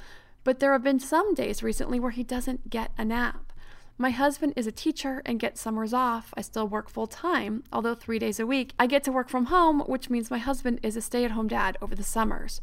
But 0.44 0.60
there 0.60 0.74
have 0.74 0.84
been 0.84 1.00
some 1.00 1.34
days 1.34 1.64
recently 1.64 2.00
where 2.00 2.12
he 2.12 2.24
doesn't 2.24 2.70
get 2.70 2.92
a 2.98 3.06
nap. 3.06 3.54
My 3.98 4.10
husband 4.10 4.54
is 4.56 4.68
a 4.68 4.72
teacher 4.72 5.22
and 5.26 5.40
gets 5.40 5.62
summers 5.62 5.94
off. 5.94 6.34
I 6.36 6.42
still 6.42 6.68
work 6.68 6.90
full 6.90 7.08
time, 7.08 7.64
although 7.72 7.96
three 7.96 8.20
days 8.20 8.40
a 8.40 8.48
week. 8.48 8.74
I 8.78 8.88
get 8.88 9.04
to 9.06 9.12
work 9.12 9.30
from 9.30 9.46
home, 9.46 9.82
which 9.82 10.10
means 10.10 10.32
my 10.32 10.40
husband 10.40 10.80
is 10.84 10.98
a 10.98 11.02
stay 11.02 11.26
at 11.26 11.32
home 11.32 11.48
dad 11.48 11.78
over 11.82 11.96
the 11.96 12.04
summers. 12.04 12.62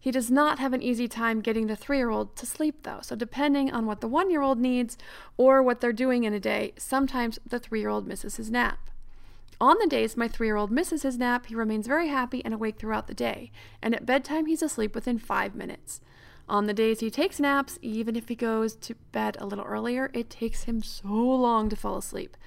He 0.00 0.10
does 0.10 0.30
not 0.30 0.58
have 0.58 0.72
an 0.72 0.80
easy 0.82 1.06
time 1.06 1.42
getting 1.42 1.66
the 1.66 1.76
three 1.76 1.98
year 1.98 2.08
old 2.08 2.34
to 2.36 2.46
sleep, 2.46 2.84
though. 2.84 3.00
So, 3.02 3.14
depending 3.14 3.70
on 3.70 3.84
what 3.84 4.00
the 4.00 4.08
one 4.08 4.30
year 4.30 4.40
old 4.40 4.58
needs 4.58 4.96
or 5.36 5.62
what 5.62 5.80
they're 5.80 5.92
doing 5.92 6.24
in 6.24 6.32
a 6.32 6.40
day, 6.40 6.72
sometimes 6.78 7.38
the 7.46 7.58
three 7.58 7.80
year 7.80 7.90
old 7.90 8.06
misses 8.06 8.36
his 8.36 8.50
nap. 8.50 8.90
On 9.60 9.76
the 9.78 9.86
days 9.86 10.16
my 10.16 10.26
three 10.26 10.46
year 10.46 10.56
old 10.56 10.70
misses 10.70 11.02
his 11.02 11.18
nap, 11.18 11.46
he 11.46 11.54
remains 11.54 11.86
very 11.86 12.08
happy 12.08 12.42
and 12.42 12.54
awake 12.54 12.78
throughout 12.78 13.08
the 13.08 13.14
day, 13.14 13.52
and 13.82 13.94
at 13.94 14.06
bedtime, 14.06 14.46
he's 14.46 14.62
asleep 14.62 14.94
within 14.94 15.18
five 15.18 15.54
minutes. 15.54 16.00
On 16.48 16.66
the 16.66 16.74
days 16.74 17.00
he 17.00 17.10
takes 17.10 17.38
naps, 17.38 17.78
even 17.82 18.16
if 18.16 18.28
he 18.28 18.34
goes 18.34 18.74
to 18.76 18.94
bed 19.12 19.36
a 19.38 19.46
little 19.46 19.64
earlier, 19.64 20.10
it 20.14 20.30
takes 20.30 20.64
him 20.64 20.82
so 20.82 21.08
long 21.08 21.68
to 21.68 21.76
fall 21.76 21.98
asleep. 21.98 22.38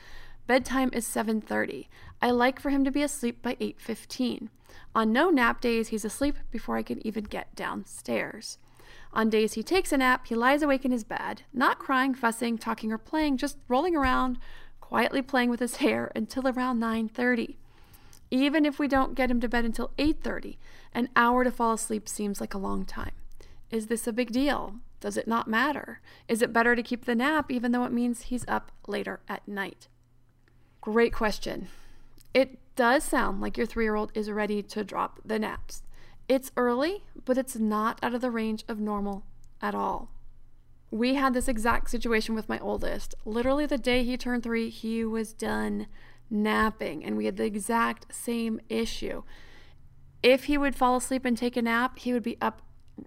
Bedtime 0.46 0.90
is 0.92 1.08
7:30. 1.08 1.88
I 2.22 2.32
like 2.32 2.60
for 2.60 2.70
him 2.70 2.84
to 2.84 2.92
be 2.92 3.02
asleep 3.02 3.42
by 3.42 3.56
8:15. 3.62 4.50
On 4.94 5.14
no 5.14 5.30
nap 5.30 5.62
days, 5.62 5.88
he's 5.88 6.04
asleep 6.04 6.38
before 6.52 6.76
I 6.76 6.84
can 6.84 7.06
even 7.08 7.24
get 7.24 7.56
downstairs. 7.56 8.58
On 9.14 9.30
days 9.30 9.54
he 9.54 9.64
takes 9.64 9.94
a 9.94 9.98
nap, 9.98 10.28
he 10.28 10.36
lies 10.36 10.62
awake 10.62 10.84
in 10.84 10.92
his 10.92 11.06
bed, 11.06 11.44
not 11.54 11.80
crying, 11.80 12.14
fussing, 12.14 12.58
talking, 12.58 12.92
or 12.92 12.98
playing, 12.98 13.38
just 13.38 13.58
rolling 13.70 13.96
around, 13.96 14.38
quietly 14.82 15.22
playing 15.22 15.50
with 15.50 15.62
his 15.62 15.78
hair 15.78 16.12
until 16.14 16.48
around 16.48 16.78
9:30. 16.78 17.58
Even 18.30 18.66
if 18.66 18.80
we 18.80 18.88
don't 18.88 19.16
get 19.16 19.32
him 19.32 19.40
to 19.40 19.48
bed 19.48 19.64
until 19.64 19.92
8:30, 19.98 20.58
an 20.94 21.08
hour 21.16 21.46
to 21.46 21.52
fall 21.52 21.74
asleep 21.74 22.10
seems 22.10 22.42
like 22.42 22.54
a 22.54 22.58
long 22.58 22.84
time. 22.86 23.14
Is 23.72 23.88
this 23.88 24.08
a 24.08 24.14
big 24.14 24.32
deal? 24.32 24.76
Does 25.00 25.16
it 25.16 25.28
not 25.28 25.48
matter? 25.48 26.02
Is 26.28 26.42
it 26.42 26.52
better 26.52 26.76
to 26.76 26.84
keep 26.84 27.06
the 27.06 27.16
nap 27.16 27.50
even 27.50 27.72
though 27.72 27.86
it 27.86 27.92
means 27.94 28.24
he's 28.24 28.46
up 28.48 28.72
later 28.88 29.22
at 29.30 29.48
night? 29.48 29.88
Great 30.84 31.14
question. 31.14 31.70
It 32.34 32.60
does 32.76 33.06
sound 33.06 33.40
like 33.40 33.56
your 33.56 33.66
three 33.66 33.86
year 33.86 33.96
old 33.96 34.12
is 34.14 34.30
ready 34.30 34.62
to 34.64 34.84
drop 34.84 35.22
the 35.24 35.40
naps. 35.40 35.82
It's 36.28 36.52
early, 36.58 37.06
but 37.24 37.38
it's 37.38 37.56
not 37.56 38.00
out 38.04 38.14
of 38.14 38.20
the 38.20 38.30
range 38.30 38.66
of 38.68 38.82
normal 38.82 39.24
at 39.62 39.74
all. 39.74 40.12
We 40.92 41.14
had 41.14 41.34
this 41.34 41.48
exact 41.48 41.90
situation 41.90 42.36
with 42.36 42.50
my 42.50 42.60
oldest. 42.60 43.16
Literally, 43.24 43.66
the 43.66 43.78
day 43.78 44.04
he 44.04 44.18
turned 44.18 44.44
three, 44.44 44.70
he 44.70 45.06
was 45.06 45.32
done 45.32 45.88
napping, 46.30 47.06
and 47.06 47.16
we 47.16 47.28
had 47.28 47.38
the 47.38 47.46
exact 47.46 48.14
same 48.14 48.60
issue. 48.68 49.24
If 50.22 50.46
he 50.46 50.58
would 50.58 50.76
fall 50.76 50.98
asleep 50.98 51.24
and 51.24 51.38
take 51.38 51.56
a 51.56 51.62
nap, 51.62 51.98
he 51.98 52.12
would 52.12 52.24
be 52.24 52.38
up 52.42 52.62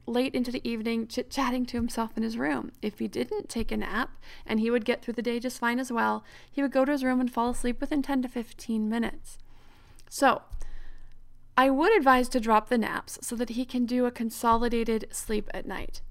late 0.06 0.34
into 0.34 0.50
the 0.50 0.66
evening 0.68 1.06
chit 1.06 1.30
chatting 1.30 1.64
to 1.66 1.76
himself 1.76 2.16
in 2.16 2.22
his 2.22 2.38
room. 2.38 2.72
If 2.82 2.98
he 2.98 3.08
didn't 3.08 3.48
take 3.48 3.70
a 3.70 3.76
nap, 3.76 4.10
and 4.44 4.60
he 4.60 4.70
would 4.70 4.84
get 4.84 5.02
through 5.02 5.14
the 5.14 5.22
day 5.22 5.38
just 5.38 5.58
fine 5.58 5.78
as 5.78 5.92
well, 5.92 6.24
he 6.50 6.62
would 6.62 6.72
go 6.72 6.84
to 6.84 6.92
his 6.92 7.04
room 7.04 7.20
and 7.20 7.32
fall 7.32 7.50
asleep 7.50 7.80
within 7.80 8.02
10 8.02 8.22
to 8.22 8.28
15 8.28 8.88
minutes. 8.88 9.38
So, 10.08 10.42
I 11.56 11.70
would 11.70 11.96
advise 11.96 12.28
to 12.30 12.40
drop 12.40 12.68
the 12.68 12.78
naps 12.78 13.18
so 13.22 13.34
that 13.36 13.50
he 13.50 13.64
can 13.64 13.86
do 13.86 14.04
a 14.04 14.10
consolidated 14.10 15.06
sleep 15.10 15.48
at 15.54 15.66
night. 15.66 16.02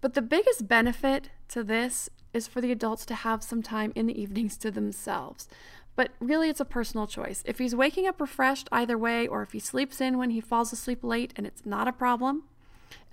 But 0.00 0.14
the 0.14 0.22
biggest 0.22 0.68
benefit 0.68 1.30
to 1.48 1.64
this 1.64 2.10
is 2.34 2.46
for 2.46 2.60
the 2.60 2.72
adults 2.72 3.06
to 3.06 3.14
have 3.14 3.42
some 3.42 3.62
time 3.62 3.92
in 3.94 4.06
the 4.06 4.20
evenings 4.20 4.58
to 4.58 4.70
themselves. 4.70 5.48
But 5.96 6.10
really, 6.20 6.50
it's 6.50 6.60
a 6.60 6.64
personal 6.64 7.06
choice. 7.06 7.42
If 7.46 7.58
he's 7.58 7.74
waking 7.74 8.06
up 8.06 8.20
refreshed 8.20 8.68
either 8.72 8.98
way, 8.98 9.26
or 9.26 9.42
if 9.42 9.52
he 9.52 9.60
sleeps 9.60 10.00
in 10.00 10.18
when 10.18 10.30
he 10.30 10.40
falls 10.40 10.72
asleep 10.72 11.04
late 11.04 11.32
and 11.36 11.46
it's 11.46 11.64
not 11.64 11.88
a 11.88 11.92
problem, 11.92 12.42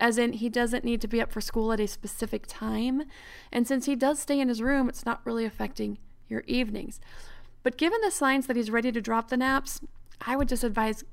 as 0.00 0.18
in 0.18 0.34
he 0.34 0.48
doesn't 0.48 0.84
need 0.84 1.00
to 1.00 1.08
be 1.08 1.20
up 1.20 1.32
for 1.32 1.40
school 1.40 1.72
at 1.72 1.80
a 1.80 1.86
specific 1.86 2.44
time, 2.46 3.04
and 3.50 3.66
since 3.66 3.86
he 3.86 3.96
does 3.96 4.18
stay 4.18 4.40
in 4.40 4.48
his 4.48 4.62
room, 4.62 4.88
it's 4.88 5.06
not 5.06 5.20
really 5.24 5.44
affecting 5.44 5.98
your 6.28 6.42
evenings. 6.46 7.00
But 7.62 7.76
given 7.76 8.00
the 8.02 8.10
signs 8.10 8.46
that 8.46 8.56
he's 8.56 8.70
ready 8.70 8.90
to 8.92 9.00
drop 9.00 9.28
the 9.28 9.36
naps, 9.36 9.80
I 10.20 10.36
would 10.36 10.48
just 10.48 10.64
advise 10.64 11.04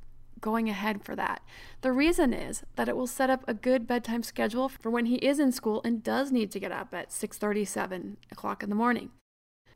going 0.41 0.69
ahead 0.69 1.03
for 1.03 1.15
that. 1.15 1.41
The 1.81 1.91
reason 1.91 2.33
is 2.33 2.63
that 2.75 2.87
it 2.87 2.95
will 2.95 3.07
set 3.07 3.29
up 3.29 3.43
a 3.47 3.53
good 3.53 3.85
bedtime 3.85 4.23
schedule 4.23 4.69
for 4.69 4.89
when 4.89 5.05
he 5.05 5.15
is 5.15 5.39
in 5.39 5.51
school 5.51 5.81
and 5.83 6.03
does 6.03 6.31
need 6.31 6.51
to 6.51 6.59
get 6.59 6.71
up 6.71 6.93
at 6.93 7.11
6:37 7.11 8.17
o'clock 8.31 8.63
in 8.63 8.69
the 8.69 8.75
morning. 8.75 9.11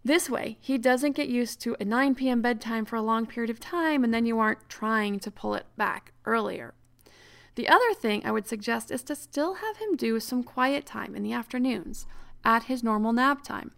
This 0.05 0.29
way, 0.29 0.57
he 0.59 0.77
doesn't 0.77 1.15
get 1.15 1.29
used 1.29 1.61
to 1.61 1.77
a 1.79 1.85
9 1.85 2.15
p.m. 2.15 2.41
bedtime 2.41 2.83
for 2.83 2.97
a 2.97 3.01
long 3.01 3.25
period 3.25 3.49
of 3.49 3.59
time 3.59 4.03
and 4.03 4.13
then 4.13 4.25
you 4.25 4.37
aren't 4.37 4.67
trying 4.67 5.19
to 5.19 5.31
pull 5.31 5.55
it 5.55 5.65
back 5.77 6.11
earlier. 6.25 6.73
The 7.55 7.67
other 7.67 7.93
thing 7.93 8.25
I 8.25 8.31
would 8.31 8.47
suggest 8.47 8.89
is 8.89 9.03
to 9.03 9.15
still 9.15 9.55
have 9.55 9.77
him 9.77 9.95
do 9.95 10.19
some 10.19 10.43
quiet 10.43 10.85
time 10.85 11.15
in 11.15 11.21
the 11.21 11.33
afternoons 11.33 12.07
at 12.43 12.63
his 12.63 12.83
normal 12.83 13.13
nap 13.13 13.43
time. 13.43 13.71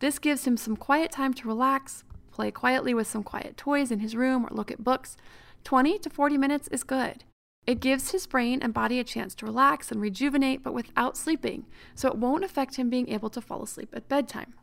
This 0.00 0.18
gives 0.18 0.46
him 0.46 0.58
some 0.58 0.76
quiet 0.76 1.12
time 1.12 1.32
to 1.34 1.48
relax, 1.48 2.04
play 2.30 2.50
quietly 2.50 2.92
with 2.92 3.06
some 3.06 3.22
quiet 3.22 3.56
toys 3.56 3.90
in 3.90 4.00
his 4.00 4.14
room, 4.14 4.44
or 4.44 4.50
look 4.50 4.70
at 4.70 4.84
books. 4.84 5.16
20 5.64 5.98
to 6.00 6.10
40 6.10 6.36
minutes 6.36 6.68
is 6.68 6.84
good. 6.84 7.24
It 7.66 7.80
gives 7.80 8.10
his 8.10 8.26
brain 8.26 8.60
and 8.62 8.74
body 8.74 9.00
a 9.00 9.04
chance 9.04 9.34
to 9.36 9.46
relax 9.46 9.90
and 9.90 10.00
rejuvenate, 10.00 10.62
but 10.62 10.74
without 10.74 11.16
sleeping, 11.16 11.64
so 11.94 12.08
it 12.08 12.18
won't 12.18 12.44
affect 12.44 12.76
him 12.76 12.90
being 12.90 13.08
able 13.08 13.30
to 13.30 13.40
fall 13.40 13.62
asleep 13.62 13.88
at 13.94 14.08
bedtime. 14.08 14.54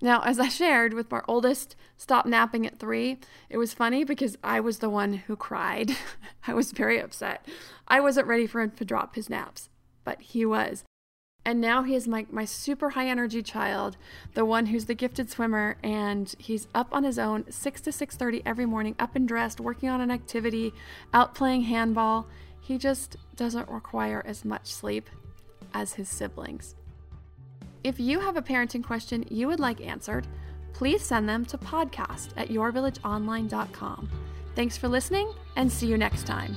Now, 0.00 0.20
as 0.22 0.38
I 0.38 0.48
shared 0.48 0.92
with 0.92 1.12
our 1.12 1.24
oldest 1.28 1.76
stop 1.96 2.26
napping 2.26 2.66
at 2.66 2.78
three, 2.78 3.18
it 3.48 3.58
was 3.58 3.74
funny 3.74 4.04
because 4.04 4.36
I 4.42 4.60
was 4.60 4.78
the 4.78 4.90
one 4.90 5.14
who 5.14 5.36
cried. 5.36 5.96
I 6.46 6.54
was 6.54 6.72
very 6.72 6.98
upset. 6.98 7.46
I 7.88 8.00
wasn't 8.00 8.26
ready 8.26 8.46
for 8.46 8.60
him 8.60 8.72
to 8.72 8.84
drop 8.84 9.14
his 9.14 9.30
naps, 9.30 9.70
but 10.04 10.20
he 10.20 10.44
was. 10.44 10.84
And 11.46 11.60
now 11.60 11.82
he 11.82 11.94
is 11.94 12.08
my, 12.08 12.26
my 12.30 12.46
super 12.46 12.90
high 12.90 13.06
energy 13.06 13.42
child, 13.42 13.98
the 14.32 14.46
one 14.46 14.66
who's 14.66 14.86
the 14.86 14.94
gifted 14.94 15.30
swimmer, 15.30 15.76
and 15.82 16.34
he's 16.38 16.68
up 16.74 16.88
on 16.92 17.04
his 17.04 17.18
own 17.18 17.50
6 17.50 17.80
to 17.82 17.90
6:30 17.90 18.42
every 18.46 18.64
morning, 18.64 18.96
up 18.98 19.14
and 19.14 19.28
dressed, 19.28 19.60
working 19.60 19.90
on 19.90 20.00
an 20.00 20.10
activity, 20.10 20.72
out 21.12 21.34
playing 21.34 21.62
handball. 21.62 22.26
He 22.60 22.78
just 22.78 23.16
doesn't 23.36 23.68
require 23.68 24.22
as 24.24 24.42
much 24.42 24.72
sleep 24.72 25.10
as 25.74 25.94
his 25.94 26.08
siblings. 26.08 26.74
If 27.84 28.00
you 28.00 28.18
have 28.18 28.38
a 28.38 28.42
parenting 28.42 28.82
question 28.82 29.26
you 29.30 29.46
would 29.46 29.60
like 29.60 29.82
answered, 29.82 30.26
please 30.72 31.02
send 31.04 31.28
them 31.28 31.44
to 31.44 31.58
podcast 31.58 32.30
at 32.34 32.48
yourvillageonline.com. 32.48 34.10
Thanks 34.56 34.78
for 34.78 34.88
listening 34.88 35.30
and 35.56 35.70
see 35.70 35.86
you 35.86 35.98
next 35.98 36.26
time. 36.26 36.56